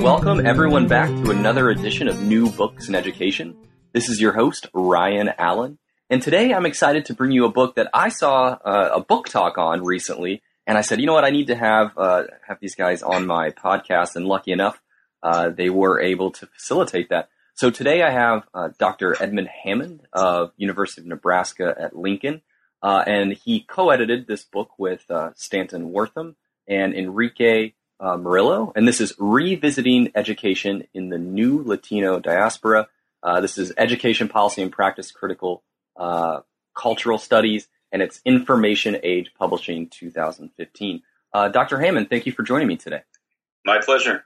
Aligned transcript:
Welcome 0.00 0.46
everyone 0.46 0.88
back 0.88 1.10
to 1.10 1.30
another 1.30 1.68
edition 1.68 2.08
of 2.08 2.22
New 2.22 2.50
Books 2.50 2.88
in 2.88 2.94
Education. 2.94 3.54
This 3.92 4.08
is 4.08 4.18
your 4.18 4.32
host, 4.32 4.66
Ryan 4.72 5.30
Allen. 5.36 5.78
And 6.08 6.22
today 6.22 6.54
I'm 6.54 6.64
excited 6.64 7.04
to 7.04 7.14
bring 7.14 7.32
you 7.32 7.44
a 7.44 7.52
book 7.52 7.74
that 7.74 7.90
I 7.92 8.08
saw 8.08 8.56
uh, 8.64 8.92
a 8.94 9.00
book 9.00 9.28
talk 9.28 9.58
on 9.58 9.84
recently. 9.84 10.42
And 10.66 10.78
I 10.78 10.80
said, 10.80 11.00
you 11.00 11.06
know 11.06 11.12
what, 11.12 11.26
I 11.26 11.30
need 11.30 11.48
to 11.48 11.54
have, 11.54 11.98
uh, 11.98 12.22
have 12.48 12.58
these 12.60 12.74
guys 12.74 13.02
on 13.02 13.26
my 13.26 13.50
podcast. 13.50 14.16
And 14.16 14.24
lucky 14.24 14.52
enough, 14.52 14.80
uh, 15.22 15.50
they 15.50 15.68
were 15.68 16.00
able 16.00 16.30
to 16.30 16.46
facilitate 16.46 17.10
that. 17.10 17.28
So 17.52 17.70
today 17.70 18.02
I 18.02 18.10
have 18.10 18.44
uh, 18.54 18.70
Dr. 18.78 19.22
Edmund 19.22 19.48
Hamann 19.48 20.00
of 20.14 20.52
University 20.56 21.02
of 21.02 21.08
Nebraska 21.08 21.74
at 21.78 21.94
Lincoln. 21.94 22.40
Uh, 22.82 23.04
and 23.06 23.34
he 23.34 23.60
co-edited 23.60 24.26
this 24.26 24.44
book 24.44 24.70
with 24.78 25.10
uh, 25.10 25.32
Stanton 25.36 25.92
Wortham 25.92 26.36
and 26.66 26.94
Enrique 26.94 27.72
uh, 28.00 28.16
Murillo, 28.16 28.72
and 28.74 28.88
this 28.88 29.00
is 29.00 29.12
Revisiting 29.18 30.10
Education 30.14 30.84
in 30.94 31.10
the 31.10 31.18
New 31.18 31.62
Latino 31.62 32.18
Diaspora. 32.18 32.88
Uh, 33.22 33.40
this 33.40 33.58
is 33.58 33.72
Education 33.76 34.28
Policy 34.28 34.62
and 34.62 34.72
Practice 34.72 35.10
Critical 35.10 35.62
uh, 35.96 36.40
Cultural 36.74 37.18
Studies, 37.18 37.68
and 37.92 38.00
it's 38.00 38.20
Information 38.24 38.96
Age 39.02 39.32
Publishing 39.38 39.88
2015. 39.88 41.02
Uh, 41.32 41.48
Dr. 41.48 41.78
Hamann, 41.78 42.06
thank 42.06 42.26
you 42.26 42.32
for 42.32 42.42
joining 42.42 42.68
me 42.68 42.76
today. 42.76 43.02
My 43.64 43.80
pleasure. 43.84 44.24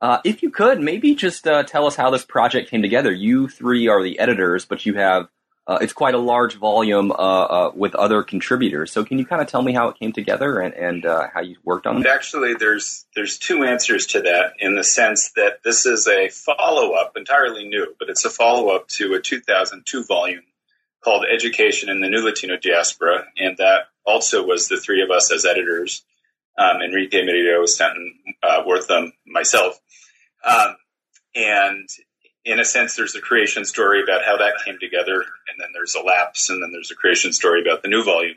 Uh, 0.00 0.20
if 0.24 0.42
you 0.42 0.50
could, 0.50 0.80
maybe 0.80 1.14
just 1.14 1.48
uh, 1.48 1.64
tell 1.64 1.86
us 1.86 1.96
how 1.96 2.10
this 2.10 2.24
project 2.24 2.70
came 2.70 2.82
together. 2.82 3.10
You 3.10 3.48
three 3.48 3.88
are 3.88 4.02
the 4.02 4.18
editors, 4.18 4.64
but 4.64 4.86
you 4.86 4.94
have 4.94 5.28
uh, 5.68 5.78
it's 5.80 5.92
quite 5.92 6.14
a 6.14 6.18
large 6.18 6.54
volume 6.56 7.10
uh, 7.10 7.14
uh, 7.14 7.72
with 7.74 7.94
other 7.96 8.22
contributors. 8.22 8.92
So 8.92 9.04
can 9.04 9.18
you 9.18 9.26
kind 9.26 9.42
of 9.42 9.48
tell 9.48 9.62
me 9.62 9.72
how 9.72 9.88
it 9.88 9.98
came 9.98 10.12
together 10.12 10.60
and, 10.60 10.72
and 10.74 11.04
uh, 11.04 11.28
how 11.34 11.40
you 11.40 11.56
worked 11.64 11.86
on 11.86 11.98
it? 11.98 12.06
Actually, 12.06 12.54
there's 12.54 13.06
there's 13.16 13.36
two 13.36 13.64
answers 13.64 14.06
to 14.08 14.22
that 14.22 14.52
in 14.60 14.76
the 14.76 14.84
sense 14.84 15.32
that 15.34 15.62
this 15.64 15.84
is 15.84 16.06
a 16.06 16.28
follow 16.28 16.92
up, 16.92 17.12
entirely 17.16 17.68
new, 17.68 17.94
but 17.98 18.08
it's 18.08 18.24
a 18.24 18.30
follow 18.30 18.68
up 18.68 18.86
to 18.88 19.14
a 19.14 19.20
2002 19.20 20.04
volume 20.04 20.42
called 21.02 21.24
Education 21.32 21.88
in 21.88 22.00
the 22.00 22.08
New 22.08 22.24
Latino 22.24 22.56
Diaspora, 22.56 23.24
and 23.36 23.56
that 23.58 23.88
also 24.04 24.46
was 24.46 24.68
the 24.68 24.78
three 24.78 25.02
of 25.02 25.10
us 25.10 25.32
as 25.32 25.44
editors, 25.44 26.04
um, 26.58 26.80
Enrique 26.80 27.24
Murillo, 27.24 27.66
Stanton 27.66 28.14
uh, 28.42 28.62
Wortham, 28.66 29.12
myself. 29.26 29.78
Um, 30.44 30.76
and 31.34 31.88
in 32.46 32.60
a 32.60 32.64
sense, 32.64 32.94
there's 32.94 33.16
a 33.16 33.20
creation 33.20 33.64
story 33.64 34.02
about 34.02 34.24
how 34.24 34.36
that 34.36 34.54
came 34.64 34.78
together, 34.78 35.14
and 35.14 35.58
then 35.58 35.68
there's 35.74 35.96
a 35.96 36.00
lapse, 36.00 36.48
and 36.48 36.62
then 36.62 36.70
there's 36.70 36.92
a 36.92 36.94
creation 36.94 37.32
story 37.32 37.60
about 37.60 37.82
the 37.82 37.88
new 37.88 38.04
volume. 38.04 38.36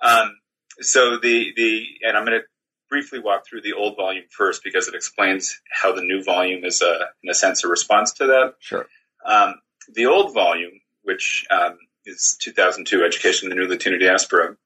Um, 0.00 0.36
so 0.80 1.18
the 1.18 1.52
the 1.56 1.86
and 2.06 2.16
I'm 2.16 2.24
going 2.24 2.40
to 2.40 2.46
briefly 2.88 3.18
walk 3.18 3.44
through 3.46 3.62
the 3.62 3.72
old 3.72 3.96
volume 3.96 4.24
first 4.30 4.62
because 4.62 4.88
it 4.88 4.94
explains 4.94 5.60
how 5.70 5.94
the 5.94 6.02
new 6.02 6.22
volume 6.22 6.64
is 6.64 6.80
a 6.80 7.08
in 7.24 7.30
a 7.30 7.34
sense 7.34 7.64
a 7.64 7.68
response 7.68 8.12
to 8.14 8.28
that. 8.28 8.54
Sure. 8.60 8.86
Um, 9.26 9.56
the 9.92 10.06
old 10.06 10.32
volume, 10.32 10.80
which 11.02 11.44
um, 11.50 11.76
is 12.06 12.38
2002 12.40 13.04
Education 13.04 13.50
in 13.50 13.56
the 13.56 13.62
New 13.62 13.68
Latino 13.68 13.98
Diaspora. 13.98 14.56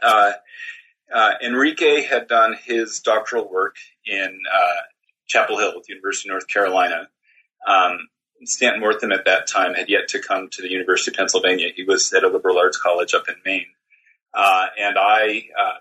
Uh, 0.00 0.32
uh, 1.12 1.32
Enrique 1.42 2.02
had 2.02 2.28
done 2.28 2.54
his 2.64 3.00
doctoral 3.00 3.50
work 3.50 3.76
in 4.06 4.38
uh, 4.50 4.80
Chapel 5.26 5.58
Hill 5.58 5.72
at 5.76 5.82
the 5.82 5.92
University 5.92 6.28
of 6.28 6.34
North 6.34 6.46
Carolina. 6.46 7.08
Um, 7.66 7.98
Stanton 8.44 8.82
Wortham 8.82 9.12
at 9.12 9.24
that 9.24 9.46
time 9.46 9.74
had 9.74 9.88
yet 9.88 10.08
to 10.08 10.20
come 10.20 10.48
to 10.50 10.62
the 10.62 10.70
University 10.70 11.10
of 11.10 11.16
Pennsylvania. 11.16 11.68
He 11.74 11.84
was 11.84 12.12
at 12.12 12.24
a 12.24 12.28
liberal 12.28 12.58
arts 12.58 12.76
college 12.76 13.14
up 13.14 13.28
in 13.28 13.36
Maine. 13.44 13.66
Uh, 14.34 14.66
and 14.78 14.98
I 14.98 15.44
uh, 15.58 15.78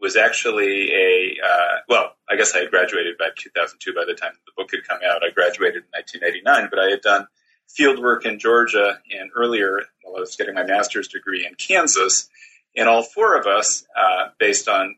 was 0.00 0.16
actually 0.16 0.92
a, 0.92 1.36
uh, 1.44 1.76
well, 1.88 2.16
I 2.28 2.36
guess 2.36 2.54
I 2.54 2.60
had 2.60 2.70
graduated 2.70 3.18
by 3.18 3.28
2002 3.36 3.94
by 3.94 4.04
the 4.06 4.14
time 4.14 4.32
the 4.46 4.52
book 4.56 4.70
had 4.72 4.86
come 4.86 4.98
out. 5.08 5.22
I 5.22 5.30
graduated 5.30 5.84
in 5.84 5.88
1989, 5.92 6.68
but 6.70 6.78
I 6.78 6.90
had 6.90 7.00
done 7.02 7.26
field 7.68 8.00
work 8.00 8.26
in 8.26 8.38
Georgia 8.38 8.98
and 9.10 9.30
earlier 9.34 9.82
while 10.02 10.16
I 10.16 10.20
was 10.20 10.36
getting 10.36 10.54
my 10.54 10.64
master's 10.64 11.08
degree 11.08 11.46
in 11.46 11.54
Kansas. 11.54 12.28
And 12.76 12.88
all 12.88 13.02
four 13.02 13.38
of 13.38 13.46
us, 13.46 13.84
uh, 13.96 14.28
based 14.38 14.68
on 14.68 14.96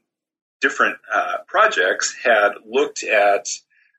different 0.61 0.97
uh, 1.13 1.39
projects, 1.47 2.17
had 2.25 2.53
looked 2.65 3.03
at 3.03 3.49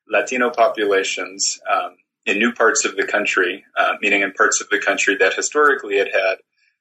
Latino 0.09 0.49
populations 0.49 1.59
um, 1.71 1.97
in 2.25 2.39
new 2.39 2.53
parts 2.53 2.85
of 2.85 2.95
the 2.95 3.05
country, 3.05 3.63
uh, 3.77 3.93
meaning 4.01 4.21
in 4.21 4.31
parts 4.33 4.61
of 4.61 4.69
the 4.69 4.79
country 4.79 5.15
that 5.17 5.33
historically 5.33 5.97
had 5.97 6.07
had 6.11 6.35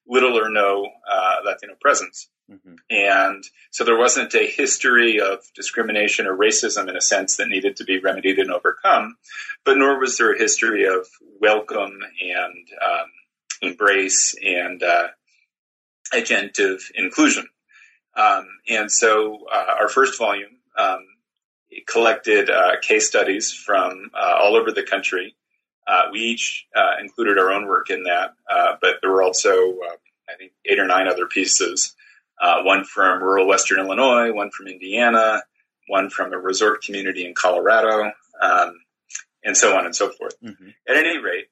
little 0.06 0.38
or 0.38 0.50
no 0.50 0.88
uh, 1.10 1.36
Latino 1.44 1.74
presence. 1.80 2.28
Mm-hmm. 2.50 2.74
And 2.90 3.44
so 3.70 3.84
there 3.84 3.96
wasn't 3.96 4.34
a 4.34 4.46
history 4.46 5.20
of 5.20 5.38
discrimination 5.54 6.26
or 6.26 6.36
racism 6.36 6.88
in 6.88 6.96
a 6.96 7.00
sense 7.00 7.36
that 7.36 7.48
needed 7.48 7.76
to 7.76 7.84
be 7.84 8.00
remedied 8.00 8.38
and 8.38 8.50
overcome, 8.50 9.16
but 9.64 9.78
nor 9.78 9.98
was 9.98 10.18
there 10.18 10.34
a 10.34 10.38
history 10.38 10.84
of 10.86 11.06
welcome 11.40 12.00
and 12.20 12.68
um, 12.84 13.06
embrace 13.62 14.34
and 14.44 14.82
uh, 14.82 15.08
agentive 16.12 16.82
inclusion. 16.94 17.46
Um, 18.14 18.46
and 18.68 18.92
so 18.92 19.46
uh, 19.52 19.74
our 19.80 19.88
first 19.88 20.18
volume 20.18 20.58
um, 20.76 21.06
collected 21.86 22.50
uh, 22.50 22.80
case 22.80 23.06
studies 23.06 23.52
from 23.52 24.10
uh, 24.14 24.36
all 24.38 24.56
over 24.56 24.70
the 24.70 24.82
country. 24.82 25.34
Uh, 25.86 26.04
we 26.12 26.20
each 26.20 26.66
uh, 26.74 26.92
included 27.00 27.38
our 27.38 27.50
own 27.50 27.66
work 27.66 27.90
in 27.90 28.04
that, 28.04 28.34
uh, 28.48 28.76
but 28.80 28.96
there 29.02 29.10
were 29.10 29.22
also, 29.22 29.50
I 30.28 30.34
think, 30.38 30.52
eight 30.64 30.78
or 30.78 30.86
nine 30.86 31.08
other 31.08 31.26
pieces. 31.26 31.94
one 32.40 32.84
from 32.84 33.22
rural 33.22 33.46
Western 33.46 33.80
Illinois, 33.80 34.32
one 34.32 34.50
from 34.50 34.66
Indiana, 34.66 35.42
one 35.88 36.08
from 36.08 36.32
a 36.32 36.38
resort 36.38 36.82
community 36.82 37.26
in 37.26 37.34
Colorado, 37.34 38.12
um, 38.40 38.80
and 39.44 39.56
so 39.56 39.76
on 39.76 39.84
and 39.84 39.94
so 39.94 40.10
forth. 40.10 40.40
Mm-hmm. 40.40 40.68
At 40.88 40.96
any 40.96 41.18
rate, 41.18 41.48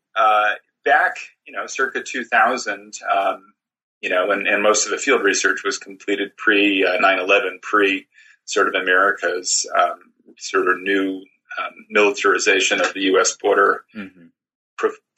back, 0.84 1.16
you 1.46 1.52
know, 1.52 1.66
circa 1.66 2.02
2000, 2.02 2.94
um, 3.14 3.52
you 4.00 4.08
know, 4.08 4.30
and, 4.30 4.48
and, 4.48 4.62
most 4.62 4.84
of 4.84 4.90
the 4.90 4.98
field 4.98 5.22
research 5.22 5.62
was 5.62 5.78
completed 5.78 6.36
pre 6.36 6.82
9/11, 6.82 7.60
pre 7.62 8.08
sort 8.44 8.68
of 8.68 8.74
America's 8.74 9.66
um, 9.78 10.11
sort 10.38 10.68
of 10.68 10.80
new 10.80 11.24
um, 11.58 11.72
militarization 11.90 12.80
of 12.80 12.94
the 12.94 13.02
U.S. 13.02 13.36
border 13.36 13.84
mm-hmm. 13.94 14.26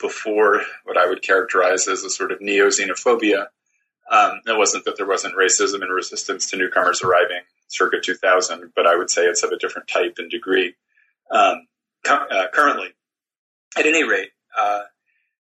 before 0.01 0.63
what 0.85 0.97
I 0.97 1.07
would 1.07 1.23
characterize 1.23 1.89
as 1.89 2.05
a 2.05 2.11
sort 2.11 2.33
of 2.33 2.41
neo 2.41 2.69
xenophobia. 2.69 3.47
Um, 4.11 4.41
it 4.47 4.59
wasn't 4.59 4.85
that 4.85 4.97
there 4.97 5.07
wasn't 5.07 5.37
racism 5.37 5.83
and 5.83 5.93
resistance 5.93 6.51
to 6.51 6.57
newcomers 6.57 7.03
arriving 7.03 7.41
circa 7.69 8.01
2000, 8.01 8.73
but 8.75 8.87
I 8.87 8.97
would 8.97 9.11
say 9.11 9.23
it's 9.23 9.43
of 9.43 9.51
a 9.51 9.59
different 9.59 9.89
type 9.89 10.15
and 10.19 10.31
degree 10.31 10.75
um, 11.31 11.67
uh, 12.09 12.47
currently. 12.53 12.89
At 13.77 13.87
any 13.87 14.05
rate, 14.05 14.31
uh, 14.57 14.83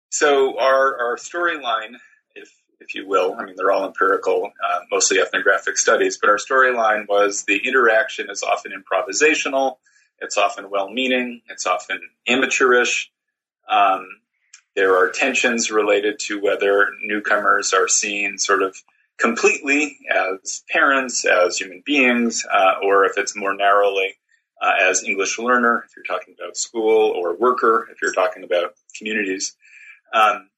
so 0.08 0.58
our, 0.58 0.98
our 0.98 1.16
storyline, 1.16 1.96
if 2.34 2.50
if 2.80 2.94
you 2.94 3.06
will, 3.06 3.34
I 3.38 3.44
mean 3.44 3.54
they're 3.56 3.72
all 3.72 3.86
empirical, 3.86 4.52
uh, 4.64 4.80
mostly 4.90 5.20
ethnographic 5.20 5.78
studies, 5.78 6.18
but 6.18 6.30
our 6.30 6.36
storyline 6.36 7.08
was 7.08 7.44
the 7.44 7.58
interaction 7.66 8.30
is 8.30 8.42
often 8.42 8.72
improvisational 8.72 9.76
it's 10.20 10.36
often 10.36 10.70
well 10.70 10.90
meaning, 10.90 11.42
it's 11.48 11.66
often 11.66 12.00
amateurish. 12.26 13.10
Um, 13.68 14.08
there 14.76 14.96
are 14.96 15.10
tensions 15.10 15.70
related 15.70 16.18
to 16.20 16.40
whether 16.40 16.88
newcomers 17.02 17.72
are 17.72 17.88
seen 17.88 18.38
sort 18.38 18.62
of 18.62 18.76
completely 19.18 19.98
as 20.10 20.62
parents, 20.70 21.24
as 21.24 21.58
human 21.58 21.82
beings, 21.84 22.44
uh, 22.50 22.74
or 22.82 23.04
if 23.04 23.16
it's 23.16 23.36
more 23.36 23.54
narrowly 23.54 24.14
uh, 24.60 24.72
as 24.80 25.04
English 25.04 25.38
learner, 25.38 25.84
if 25.86 25.94
you're 25.96 26.04
talking 26.04 26.34
about 26.38 26.56
school, 26.56 27.12
or 27.12 27.36
worker, 27.36 27.88
if 27.92 28.02
you're 28.02 28.12
talking 28.12 28.42
about 28.42 28.74
communities. 28.96 29.56
Um, 30.12 30.48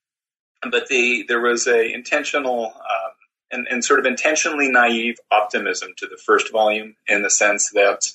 but 0.62 0.88
the, 0.88 1.25
there 1.29 1.41
was 1.41 1.67
a 1.67 1.93
intentional 1.93 2.67
um, 2.67 3.12
and, 3.50 3.67
and, 3.70 3.85
sort 3.85 4.00
of 4.00 4.06
intentionally 4.06 4.69
naive 4.70 5.17
optimism 5.31 5.91
to 5.99 6.06
the 6.06 6.19
first 6.25 6.50
volume 6.50 6.97
in 7.06 7.23
the 7.23 7.31
sense 7.31 7.70
that 7.70 8.06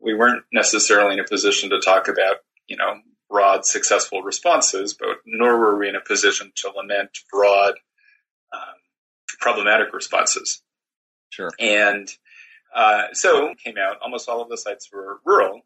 we 0.00 0.14
weren't 0.14 0.44
necessarily 0.52 1.14
in 1.14 1.20
a 1.20 1.24
position 1.24 1.70
to 1.70 1.80
talk 1.80 2.08
about, 2.08 2.38
you 2.66 2.76
know, 2.76 3.00
broad 3.30 3.64
successful 3.64 4.22
responses, 4.22 4.94
but 4.94 5.18
nor 5.24 5.58
were 5.58 5.78
we 5.78 5.88
in 5.88 5.96
a 5.96 6.00
position 6.00 6.52
to 6.56 6.70
lament 6.70 7.10
broad 7.32 7.74
um, 8.52 8.76
problematic 9.40 9.92
responses. 9.92 10.62
Sure. 11.30 11.50
And 11.58 12.08
Uh, 12.74 13.06
so 13.12 13.54
came 13.62 13.78
out. 13.78 13.98
Almost 14.02 14.28
all 14.28 14.42
of 14.42 14.48
the 14.48 14.56
sites 14.56 14.90
were 14.92 15.20
rural, 15.24 15.60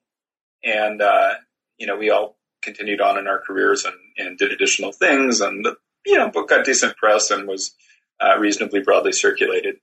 and 0.63 1.01
uh, 1.01 1.35
you 1.79 1.87
know 1.87 1.97
we 1.97 2.11
all 2.11 2.37
continued 2.61 3.01
on 3.01 3.17
in 3.17 3.27
our 3.27 3.41
careers 3.41 3.87
and, 3.87 3.97
and 4.19 4.37
did 4.37 4.53
additional 4.53 4.93
things. 4.93 5.41
And 5.41 5.65
the 5.65 5.77
you 6.09 6.17
know 6.17 6.31
book 6.31 6.49
got 6.49 6.65
decent 6.65 6.97
press 6.97 7.31
and 7.31 7.47
was 7.47 7.75
uh, 8.21 8.39
reasonably 8.39 8.81
broadly 8.81 9.13
circulated. 9.13 9.77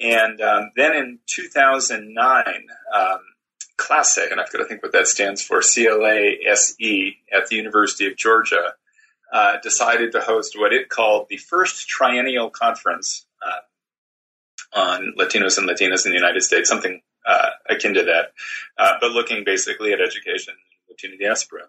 And 0.00 0.40
um, 0.40 0.70
then 0.76 0.96
in 0.96 1.18
2009, 1.26 2.44
um, 2.94 3.18
CLASE, 3.76 4.18
and 4.30 4.40
I've 4.40 4.50
got 4.50 4.58
to 4.58 4.64
think 4.64 4.82
what 4.82 4.92
that 4.92 5.06
stands 5.06 5.42
for, 5.42 5.60
C-L-A-S-E, 5.60 7.16
at 7.32 7.48
the 7.48 7.56
University 7.56 8.06
of 8.06 8.16
Georgia, 8.16 8.74
uh, 9.32 9.58
decided 9.62 10.12
to 10.12 10.20
host 10.20 10.58
what 10.58 10.72
it 10.72 10.88
called 10.88 11.26
the 11.28 11.36
first 11.36 11.86
triennial 11.86 12.50
conference 12.50 13.26
uh, 13.46 14.78
on 14.78 15.14
Latinos 15.18 15.58
and 15.58 15.68
Latinas 15.68 16.06
in 16.06 16.12
the 16.12 16.18
United 16.18 16.42
States, 16.42 16.68
something 16.68 17.02
uh, 17.26 17.50
akin 17.68 17.94
to 17.94 18.04
that, 18.04 18.32
uh, 18.78 18.94
but 19.00 19.12
looking 19.12 19.44
basically 19.44 19.92
at 19.92 20.00
education 20.00 20.54
in 20.54 20.94
Latino 20.94 21.16
diaspora. 21.18 21.64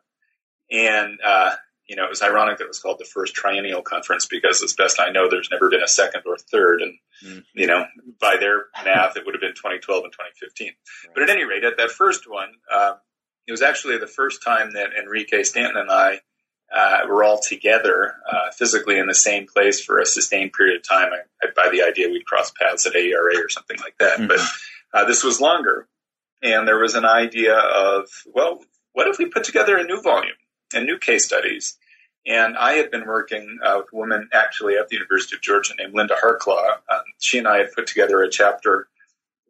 And 0.71 1.19
uh, 1.23 1.55
you 1.91 1.97
know, 1.97 2.05
it 2.05 2.09
was 2.09 2.21
ironic 2.21 2.57
that 2.57 2.63
it 2.63 2.69
was 2.69 2.79
called 2.79 2.99
the 2.99 3.05
first 3.05 3.35
triennial 3.35 3.81
conference 3.81 4.25
because, 4.25 4.63
as 4.63 4.73
best 4.73 4.97
I 4.97 5.11
know, 5.11 5.29
there's 5.29 5.49
never 5.51 5.69
been 5.69 5.83
a 5.83 5.89
second 5.89 6.21
or 6.25 6.37
third. 6.37 6.81
And, 6.81 6.97
mm. 7.21 7.43
you 7.53 7.67
know, 7.67 7.83
by 8.17 8.37
their 8.39 8.67
math, 8.85 9.17
it 9.17 9.25
would 9.25 9.35
have 9.35 9.41
been 9.41 9.55
2012 9.55 10.05
and 10.05 10.13
2015. 10.13 10.67
Right. 10.67 11.13
But 11.13 11.23
at 11.23 11.29
any 11.29 11.43
rate, 11.43 11.65
at 11.65 11.75
that 11.75 11.91
first 11.91 12.29
one, 12.29 12.47
uh, 12.73 12.93
it 13.45 13.51
was 13.51 13.61
actually 13.61 13.97
the 13.97 14.07
first 14.07 14.41
time 14.41 14.71
that 14.71 14.91
Enrique 14.97 15.43
Stanton 15.43 15.81
and 15.81 15.91
I 15.91 16.21
uh, 16.73 17.07
were 17.09 17.25
all 17.25 17.41
together 17.41 18.15
uh, 18.31 18.51
physically 18.51 18.97
in 18.97 19.07
the 19.07 19.13
same 19.13 19.45
place 19.45 19.83
for 19.83 19.99
a 19.99 20.05
sustained 20.05 20.53
period 20.53 20.77
of 20.77 20.87
time. 20.87 21.11
I, 21.11 21.45
I 21.45 21.49
buy 21.53 21.69
the 21.69 21.83
idea 21.83 22.07
we'd 22.07 22.25
cross 22.25 22.53
paths 22.57 22.87
at 22.87 22.95
AERA 22.95 23.43
or 23.43 23.49
something 23.49 23.77
like 23.81 23.97
that. 23.99 24.17
Mm-hmm. 24.17 24.27
But 24.27 24.39
uh, 24.93 25.03
this 25.03 25.25
was 25.25 25.41
longer. 25.41 25.89
And 26.41 26.65
there 26.65 26.79
was 26.79 26.95
an 26.95 27.03
idea 27.03 27.57
of, 27.57 28.07
well, 28.33 28.63
what 28.93 29.09
if 29.09 29.17
we 29.17 29.25
put 29.25 29.43
together 29.43 29.75
a 29.75 29.83
new 29.83 30.01
volume? 30.01 30.35
And 30.73 30.85
new 30.85 30.97
case 30.97 31.25
studies. 31.25 31.77
And 32.25 32.55
I 32.55 32.73
had 32.73 32.91
been 32.91 33.05
working 33.05 33.59
uh, 33.63 33.77
with 33.77 33.93
a 33.93 33.95
woman 33.95 34.29
actually 34.31 34.75
at 34.75 34.89
the 34.89 34.95
University 34.95 35.35
of 35.35 35.41
Georgia 35.41 35.73
named 35.77 35.95
Linda 35.95 36.15
Harklau. 36.23 36.73
Um, 36.91 37.01
she 37.19 37.39
and 37.39 37.47
I 37.47 37.57
had 37.57 37.73
put 37.73 37.87
together 37.87 38.21
a 38.21 38.29
chapter 38.29 38.87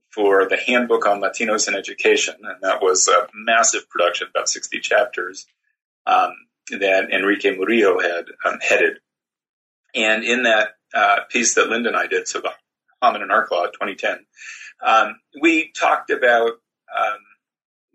for 0.09 0.47
the 0.47 0.57
Handbook 0.57 1.05
on 1.05 1.21
Latinos 1.21 1.67
in 1.67 1.75
Education, 1.75 2.35
and 2.43 2.61
that 2.61 2.81
was 2.81 3.07
a 3.07 3.27
massive 3.33 3.89
production, 3.89 4.27
about 4.29 4.49
60 4.49 4.79
chapters, 4.79 5.45
um, 6.05 6.31
that 6.69 7.11
Enrique 7.11 7.55
Murillo 7.55 7.99
had 7.99 8.25
um, 8.45 8.59
headed. 8.61 8.99
And 9.95 10.23
in 10.23 10.43
that 10.43 10.75
uh, 10.93 11.21
piece 11.29 11.55
that 11.55 11.69
Linda 11.69 11.89
and 11.89 11.97
I 11.97 12.07
did, 12.07 12.27
so 12.27 12.39
the 12.41 12.51
Hamann 13.01 13.21
and 13.21 13.31
Harklau, 13.31 13.71
2010, 13.71 14.25
um, 14.85 15.15
we 15.41 15.71
talked 15.71 16.09
about 16.09 16.51
um, 16.97 17.17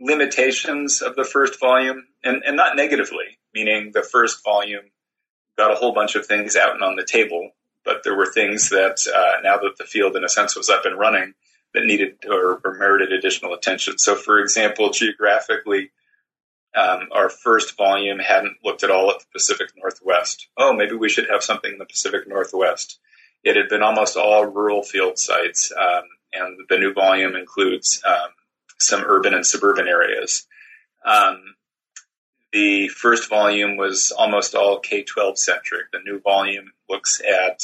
limitations 0.00 1.02
of 1.02 1.16
the 1.16 1.24
first 1.24 1.58
volume, 1.58 2.06
and, 2.22 2.42
and 2.44 2.56
not 2.56 2.76
negatively, 2.76 3.38
meaning 3.54 3.92
the 3.92 4.02
first 4.02 4.44
volume 4.44 4.84
got 5.56 5.72
a 5.72 5.74
whole 5.74 5.94
bunch 5.94 6.16
of 6.16 6.26
things 6.26 6.56
out 6.56 6.74
and 6.74 6.82
on 6.82 6.96
the 6.96 7.04
table, 7.04 7.50
but 7.84 8.02
there 8.04 8.16
were 8.16 8.30
things 8.30 8.70
that 8.70 8.98
uh, 9.14 9.40
now 9.42 9.56
that 9.56 9.76
the 9.78 9.84
field, 9.84 10.16
in 10.16 10.24
a 10.24 10.28
sense, 10.28 10.56
was 10.56 10.68
up 10.68 10.84
and 10.84 10.98
running, 10.98 11.34
that 11.72 11.84
needed 11.84 12.16
or, 12.28 12.60
or 12.64 12.74
merited 12.74 13.12
additional 13.12 13.54
attention. 13.54 13.98
So, 13.98 14.14
for 14.14 14.40
example, 14.40 14.90
geographically, 14.90 15.90
um, 16.74 17.08
our 17.12 17.30
first 17.30 17.76
volume 17.76 18.18
hadn't 18.18 18.58
looked 18.64 18.82
at 18.82 18.90
all 18.90 19.10
at 19.10 19.20
the 19.20 19.26
Pacific 19.32 19.68
Northwest. 19.76 20.48
Oh, 20.56 20.74
maybe 20.74 20.94
we 20.94 21.08
should 21.08 21.28
have 21.30 21.42
something 21.42 21.72
in 21.72 21.78
the 21.78 21.86
Pacific 21.86 22.28
Northwest. 22.28 22.98
It 23.44 23.56
had 23.56 23.68
been 23.68 23.82
almost 23.82 24.16
all 24.16 24.44
rural 24.46 24.82
field 24.82 25.18
sites, 25.18 25.72
um, 25.72 26.02
and 26.32 26.58
the 26.68 26.78
new 26.78 26.92
volume 26.92 27.36
includes 27.36 28.02
um, 28.06 28.30
some 28.78 29.04
urban 29.06 29.34
and 29.34 29.46
suburban 29.46 29.88
areas. 29.88 30.46
Um, 31.04 31.56
the 32.52 32.88
first 32.88 33.28
volume 33.28 33.76
was 33.76 34.12
almost 34.12 34.54
all 34.54 34.78
K 34.78 35.02
12 35.02 35.38
centric. 35.38 35.90
The 35.92 35.98
new 36.04 36.20
volume 36.20 36.72
looks 36.88 37.20
at, 37.20 37.60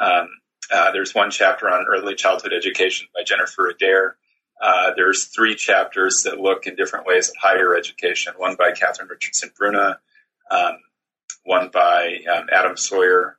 um, 0.00 0.28
uh, 0.70 0.92
there's 0.92 1.14
one 1.14 1.30
chapter 1.30 1.70
on 1.70 1.86
early 1.86 2.14
childhood 2.14 2.52
education 2.52 3.08
by 3.14 3.22
Jennifer 3.24 3.68
Adair. 3.68 4.16
Uh, 4.60 4.92
there's 4.96 5.24
three 5.24 5.54
chapters 5.54 6.22
that 6.24 6.40
look 6.40 6.66
in 6.66 6.74
different 6.74 7.06
ways 7.06 7.30
at 7.30 7.36
higher 7.40 7.76
education. 7.76 8.34
One 8.36 8.56
by 8.56 8.72
Catherine 8.72 9.08
Richardson 9.08 9.50
Bruna, 9.56 9.98
um, 10.50 10.78
one 11.44 11.70
by 11.72 12.18
um, 12.32 12.48
Adam 12.52 12.76
Sawyer, 12.76 13.38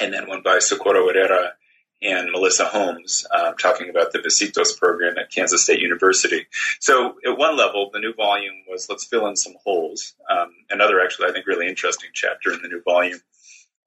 and 0.00 0.12
then 0.12 0.28
one 0.28 0.42
by 0.42 0.58
Socorro 0.58 1.06
Herrera 1.06 1.52
and 2.02 2.30
Melissa 2.30 2.64
Holmes 2.64 3.26
um, 3.30 3.56
talking 3.56 3.90
about 3.90 4.12
the 4.12 4.20
BESITOS 4.20 4.78
program 4.78 5.18
at 5.18 5.30
Kansas 5.30 5.64
State 5.64 5.80
University. 5.80 6.46
So 6.78 7.16
at 7.26 7.36
one 7.36 7.56
level, 7.56 7.90
the 7.92 7.98
new 7.98 8.14
volume 8.14 8.54
was 8.68 8.88
let's 8.88 9.04
fill 9.04 9.26
in 9.26 9.36
some 9.36 9.54
holes. 9.62 10.14
Um, 10.30 10.50
another, 10.70 11.00
actually, 11.00 11.28
I 11.28 11.32
think, 11.32 11.46
really 11.46 11.68
interesting 11.68 12.10
chapter 12.14 12.52
in 12.52 12.62
the 12.62 12.68
new 12.68 12.82
volume. 12.82 13.20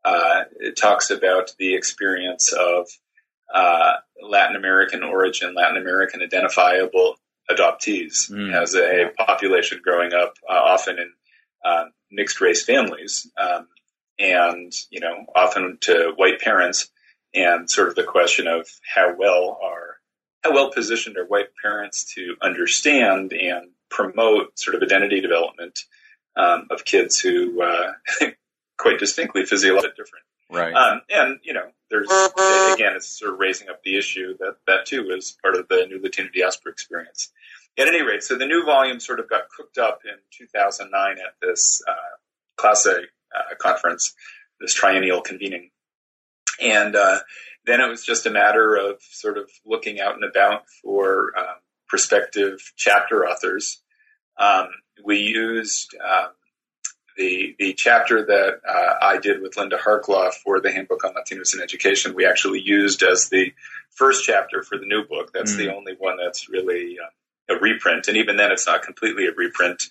Uh, 0.06 0.44
it 0.60 0.76
talks 0.76 1.10
about 1.10 1.54
the 1.58 1.76
experience 1.76 2.54
of 2.54 2.88
uh, 3.54 3.94
Latin 4.22 4.56
American 4.56 5.04
origin, 5.04 5.56
Latin 5.56 5.78
American 5.78 6.22
identifiable 6.22 7.16
adoptees 7.50 8.30
mm. 8.32 8.54
as 8.54 8.76
a 8.76 9.12
population 9.18 9.80
growing 9.84 10.14
up, 10.14 10.36
uh, 10.50 10.54
often 10.54 11.00
in 11.00 11.12
uh, 11.66 11.86
mixed 12.12 12.42
race 12.42 12.64
families, 12.64 13.30
um, 13.38 13.68
and 14.20 14.74
you 14.90 15.00
know, 15.00 15.26
often 15.36 15.78
to 15.82 16.14
white 16.16 16.40
parents 16.40 16.90
and 17.34 17.70
sort 17.70 17.90
of 17.90 17.96
the 17.96 18.04
question 18.04 18.48
of 18.48 18.68
how 18.94 19.16
well 19.18 19.60
are 19.64 19.98
how 20.44 20.54
well 20.54 20.72
positioned 20.72 21.18
are 21.18 21.26
white 21.26 21.50
parents 21.62 22.14
to 22.16 22.36
understand 22.42 23.32
and 23.32 23.70
promote 23.90 24.60
sort 24.60 24.76
of 24.76 24.84
identity 24.84 25.22
development 25.22 25.80
um, 26.36 26.68
of 26.70 26.84
kids 26.84 27.20
who 27.20 27.62
uh, 27.62 27.94
quite 28.78 29.00
distinctly 29.00 29.46
physiologically 29.46 29.92
different. 29.96 30.26
Right. 30.50 30.74
Um, 30.74 31.02
and 31.10 31.40
you 31.44 31.54
know, 31.54 31.70
there's 31.90 32.10
again, 32.74 32.94
it's 32.96 33.20
sort 33.20 33.34
of 33.34 33.40
raising 33.40 33.70
up 33.70 33.82
the 33.84 33.98
issue 33.98 34.38
that 34.40 34.58
that 34.68 34.86
too 34.86 35.10
is 35.16 35.38
part 35.42 35.56
of 35.56 35.68
the 35.68 35.86
new 35.88 36.02
Latino 36.02 36.30
diaspora 36.34 36.72
experience. 36.72 37.32
At 37.78 37.88
any 37.88 38.04
rate, 38.04 38.22
so 38.22 38.38
the 38.38 38.46
new 38.46 38.66
volume 38.66 39.00
sort 39.00 39.20
of 39.20 39.28
got 39.28 39.50
cooked 39.50 39.80
up 39.80 40.02
in 40.06 40.16
2009 40.38 41.12
at 41.18 41.34
this 41.42 41.82
uh, 41.88 41.94
CLASE 42.58 42.88
uh, 42.88 43.56
conference, 43.60 44.14
this 44.60 44.76
triennial 44.76 45.22
convening 45.22 45.72
and 46.60 46.96
uh, 46.96 47.20
then 47.66 47.82
it 47.82 47.90
was 47.90 48.04
just 48.04 48.26
a 48.26 48.32
matter 48.32 48.76
of 48.76 49.02
sort 49.02 49.38
of 49.38 49.50
looking 49.66 50.00
out 50.00 50.16
and 50.16 50.24
about 50.24 50.64
for 50.82 51.32
um, 51.38 51.56
prospective 51.88 52.60
chapter 52.76 53.26
authors. 53.26 53.82
Um, 54.38 54.70
we 55.04 55.20
used 55.20 55.96
um, 55.96 56.30
the 57.18 57.56
the 57.60 57.74
chapter 57.74 58.26
that 58.26 58.60
uh, 58.68 58.94
I 59.02 59.18
did 59.18 59.42
with 59.42 59.58
Linda 59.58 59.78
Harklau 59.78 60.34
for 60.34 60.60
the 60.60 60.72
Handbook 60.72 61.04
on 61.04 61.14
Latinos 61.14 61.54
in 61.54 61.62
Education. 61.62 62.16
We 62.16 62.26
actually 62.26 62.62
used 62.62 63.04
as 63.04 63.30
the 63.30 63.54
first 63.92 64.26
chapter 64.26 64.64
for 64.64 64.78
the 64.78 64.86
new 64.86 65.06
book. 65.06 65.32
That's 65.34 65.54
mm. 65.54 65.58
the 65.58 65.76
only 65.76 65.94
one 65.98 66.18
that's 66.18 66.50
really 66.50 66.98
uh, 67.00 67.56
a 67.56 67.60
reprint, 67.60 68.08
and 68.08 68.18
even 68.18 68.38
then, 68.38 68.52
it's 68.52 68.66
not 68.66 68.84
completely 68.84 69.28
a 69.28 69.34
reprint 69.36 69.84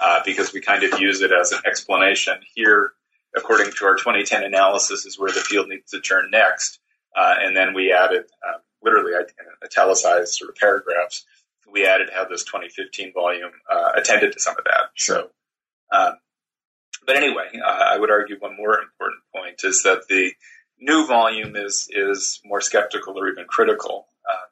uh, 0.00 0.20
because 0.24 0.52
we 0.52 0.60
kind 0.60 0.82
of 0.82 1.00
use 1.00 1.22
it 1.22 1.32
as 1.32 1.52
an 1.52 1.60
explanation 1.66 2.34
here 2.54 2.92
according 3.34 3.72
to 3.72 3.84
our 3.86 3.96
2010 3.96 4.44
analysis, 4.44 5.06
is 5.06 5.18
where 5.18 5.32
the 5.32 5.40
field 5.40 5.68
needs 5.68 5.90
to 5.90 6.00
turn 6.00 6.30
next. 6.30 6.78
Uh, 7.14 7.34
and 7.40 7.56
then 7.56 7.74
we 7.74 7.92
added, 7.92 8.24
uh, 8.46 8.58
literally 8.82 9.12
italicized 9.64 10.34
sort 10.34 10.50
of 10.50 10.56
paragraphs. 10.56 11.24
We 11.70 11.86
added 11.86 12.10
how 12.14 12.26
this 12.26 12.44
2015 12.44 13.12
volume 13.12 13.50
uh, 13.70 13.92
attended 13.96 14.32
to 14.32 14.40
some 14.40 14.56
of 14.56 14.64
that. 14.64 14.90
So, 14.96 15.30
um, 15.90 16.14
but 17.04 17.16
anyway, 17.16 17.48
uh, 17.64 17.68
I 17.68 17.98
would 17.98 18.10
argue 18.10 18.36
one 18.38 18.56
more 18.56 18.80
important 18.80 19.22
point 19.34 19.64
is 19.64 19.82
that 19.82 20.08
the 20.08 20.32
new 20.78 21.06
volume 21.06 21.56
is 21.56 21.88
is 21.90 22.40
more 22.44 22.60
skeptical 22.60 23.18
or 23.18 23.28
even 23.28 23.44
critical. 23.46 24.06
Um, 24.28 24.46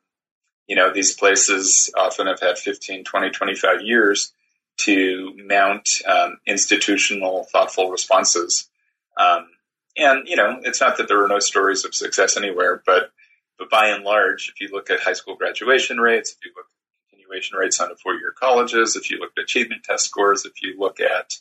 you 0.66 0.76
know, 0.76 0.93
these 0.93 1.14
places 1.14 1.93
often 1.97 2.26
have 2.26 2.40
had 2.40 2.59
15, 2.59 3.04
20, 3.04 3.31
25 3.31 3.83
years 3.83 4.33
to 4.76 5.33
mount 5.47 5.88
um, 6.07 6.38
institutional, 6.47 7.45
thoughtful 7.45 7.90
responses 7.90 8.69
um, 9.16 9.49
and 9.97 10.28
you 10.28 10.37
know, 10.37 10.61
it's 10.62 10.81
not 10.81 10.97
that 10.97 11.09
there 11.09 11.23
are 11.25 11.28
no 11.28 11.38
stories 11.38 11.85
of 11.85 11.95
success 11.95 12.37
anywhere, 12.37 12.83
but 12.85 13.12
but 13.59 13.71
by 13.71 13.88
and 13.88 14.04
large, 14.04 14.49
if 14.52 14.61
you 14.61 14.75
look 14.75 14.90
at 14.90 15.00
high 15.00 15.12
school 15.12 15.37
graduation 15.37 15.99
rates, 15.99 16.33
if 16.33 16.45
you 16.45 16.52
look 16.57 16.66
at 16.66 17.11
continuation 17.11 17.57
rates 17.57 17.78
on 17.81 17.95
four-year 17.97 18.35
colleges, 18.37 18.97
if 18.97 19.11
you 19.11 19.19
look 19.19 19.31
at 19.37 19.45
achievement 19.45 19.85
test 19.85 20.07
scores, 20.07 20.45
if 20.45 20.61
you 20.61 20.75
look 20.76 20.99
at 20.99 21.33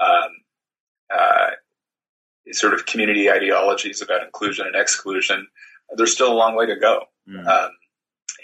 um, 0.00 0.30
uh, 1.14 1.50
sort 2.50 2.74
of 2.74 2.86
community 2.86 3.30
ideologies 3.30 4.02
about 4.02 4.24
inclusion 4.24 4.66
and 4.66 4.74
exclusion, 4.74 5.46
there's 5.96 6.12
still 6.12 6.32
a 6.32 6.34
long 6.34 6.56
way 6.56 6.66
to 6.66 6.76
go. 6.76 7.04
Mm. 7.28 7.46
Um, 7.46 7.70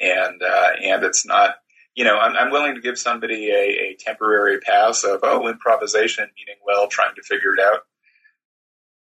and 0.01 0.43
uh, 0.43 0.71
and 0.81 1.03
it's 1.03 1.27
not 1.27 1.57
you 1.97 2.05
know, 2.05 2.17
I'm, 2.19 2.37
I'm, 2.37 2.51
willing 2.53 2.75
to 2.75 2.81
give 2.81 2.99
somebody 2.99 3.51
a, 3.51 3.91
a, 3.91 3.97
temporary 3.99 4.61
pass 4.61 5.03
of, 5.03 5.21
oh, 5.23 5.49
improvisation, 5.49 6.29
meaning, 6.37 6.61
well, 6.65 6.89
trying 6.89 7.15
to 7.17 7.23
figure 7.23 7.55
it 7.55 7.59
out. 7.59 7.81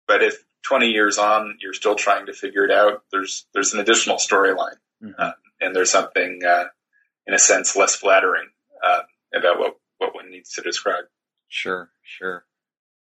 But 0.07 0.21
if 0.21 0.43
20 0.63 0.89
years 0.89 1.17
on 1.17 1.57
you're 1.61 1.73
still 1.73 1.95
trying 1.95 2.25
to 2.27 2.33
figure 2.33 2.65
it 2.65 2.71
out, 2.71 3.03
there's 3.11 3.45
there's 3.53 3.73
an 3.73 3.79
additional 3.79 4.17
storyline, 4.17 4.77
mm-hmm. 5.01 5.11
uh, 5.17 5.31
and 5.59 5.75
there's 5.75 5.89
something 5.89 6.41
uh, 6.45 6.65
in 7.25 7.33
a 7.33 7.39
sense, 7.39 7.75
less 7.75 7.95
flattering 7.95 8.49
uh, 8.83 9.01
about 9.33 9.57
what 9.57 9.77
what 9.97 10.13
one 10.13 10.29
needs 10.29 10.53
to 10.53 10.61
describe. 10.61 11.05
Sure, 11.47 11.89
sure. 12.03 12.45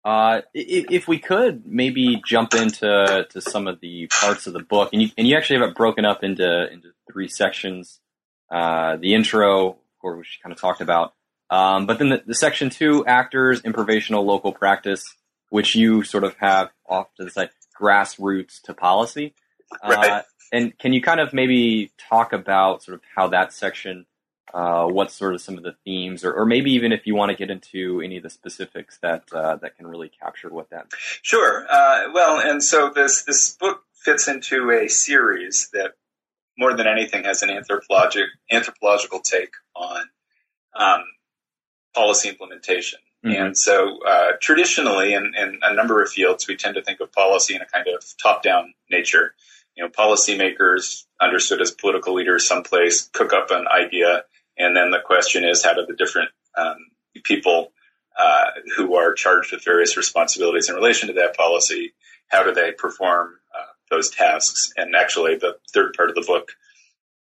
Uh, 0.05 0.43
if, 0.53 0.85
if, 0.91 1.09
we 1.09 1.19
could 1.19 1.65
maybe 1.65 2.21
jump 2.27 2.53
into 2.53 3.27
to 3.31 3.41
some 3.41 3.67
of 3.67 3.81
the 3.81 4.07
parts 4.09 4.47
of 4.47 4.53
the 4.53 4.63
book, 4.63 4.91
and 4.93 5.01
you 5.01 5.09
and 5.17 5.27
you 5.27 5.37
actually 5.37 5.59
have 5.59 5.71
it 5.71 5.75
broken 5.75 6.05
up 6.05 6.23
into 6.23 6.71
into 6.71 6.91
three 7.11 7.29
sections. 7.29 8.01
Uh, 8.55 8.97
the 8.99 9.15
intro, 9.15 9.79
which 10.01 10.39
you 10.39 10.43
kind 10.43 10.53
of 10.53 10.61
talked 10.61 10.81
about, 10.81 11.13
um, 11.51 11.87
but 11.87 11.99
then 11.99 12.09
the, 12.09 12.23
the, 12.25 12.35
section 12.37 12.71
two, 12.71 13.05
actors, 13.05 13.63
improvisational 13.63 14.25
local 14.25 14.53
practice, 14.53 15.05
which 15.51 15.75
you 15.75 16.05
sort 16.05 16.23
of 16.23 16.37
have 16.39 16.71
off 16.89 17.09
to 17.17 17.25
the 17.25 17.31
side, 17.31 17.51
grassroots 17.81 18.63
to 18.63 18.75
policy. 18.75 19.35
Right. 19.83 20.11
Uh, 20.11 20.23
and 20.53 20.79
can 20.79 20.93
you 20.93 21.03
kind 21.03 21.19
of 21.19 21.33
maybe 21.33 21.91
talk 21.99 22.33
about 22.33 22.85
sort 22.85 22.95
of 22.95 23.01
how 23.17 23.27
that 23.29 23.53
section, 23.53 24.07
uh, 24.53 24.87
what's 24.87 25.15
sort 25.15 25.35
of 25.35 25.41
some 25.41 25.59
of 25.59 25.65
the 25.65 25.75
themes, 25.85 26.25
or, 26.25 26.33
or, 26.33 26.47
maybe 26.47 26.73
even 26.75 26.93
if 26.93 27.09
you 27.09 27.17
want 27.17 27.31
to 27.31 27.37
get 27.37 27.51
into 27.51 28.01
any 28.01 28.19
of 28.19 28.23
the 28.23 28.31
specifics 28.31 28.99
that 29.03 29.25
uh, 29.33 29.57
that 29.57 29.77
can 29.77 29.89
really 29.89 30.09
capture 30.23 30.49
what 30.49 30.71
that. 30.71 30.87
Sure. 31.23 31.67
Uh, 31.69 32.13
well, 32.13 32.39
and 32.39 32.63
so 32.63 32.89
this 32.95 33.25
this 33.25 33.57
book 33.57 33.83
fits 33.95 34.29
into 34.29 34.71
a 34.71 34.87
series 34.87 35.71
that 35.73 35.95
more 36.59 36.77
than 36.77 36.87
anything 36.87 37.25
has 37.25 37.43
an 37.43 37.51
anthropologic 37.51 38.27
anthropological 38.51 39.21
take 39.21 39.53
on 39.75 40.03
um, 40.75 41.05
policy 41.95 42.29
implementation. 42.29 42.99
Mm-hmm. 43.25 43.43
And 43.43 43.57
so, 43.57 44.01
uh, 44.07 44.33
traditionally, 44.41 45.15
in, 45.15 45.33
in, 45.37 45.61
a 45.63 45.75
number 45.75 46.03
of 46.03 46.11
fields, 46.11 46.47
we 46.47 46.57
tend 46.57 46.75
to 46.75 46.83
think 46.83 47.01
of 47.01 47.11
policy 47.13 47.55
in 47.55 47.63
a 47.63 47.67
kind 47.67 47.87
of 47.89 48.05
top-down 48.23 48.75
nature. 48.91 49.35
You 49.75 49.85
know, 49.85 49.91
policymakers, 49.91 51.05
understood 51.21 51.61
as 51.63 51.71
political 51.71 52.15
leaders, 52.15 52.47
someplace 52.47 53.09
cook 53.13 53.33
up 53.33 53.51
an 53.51 53.67
idea, 53.67 54.25
and 54.59 54.77
then 54.77 54.91
the 54.91 55.01
question 55.05 55.45
is, 55.45 55.65
how 55.65 55.73
do 55.73 55.87
the 55.87 55.97
different 55.97 56.31
um, 56.57 56.77
people 57.25 57.73
uh, 58.17 58.51
who 58.77 58.95
are 58.95 59.13
charged 59.15 59.53
with 59.53 59.65
various 59.65 59.97
responsibilities 59.97 60.69
in 60.69 60.75
relation 60.75 61.09
to 61.09 61.15
that 61.15 61.37
policy, 61.37 61.95
how 62.29 62.45
do 62.45 62.53
they 62.53 62.73
perform 62.73 63.35
uh, 63.57 63.73
those 63.91 64.11
tasks? 64.11 64.73
And 64.77 64.95
actually, 64.95 65.37
the 65.37 65.57
third 65.73 65.95
part 65.95 66.11
of 66.11 66.15
the 66.15 66.25
book 66.27 66.53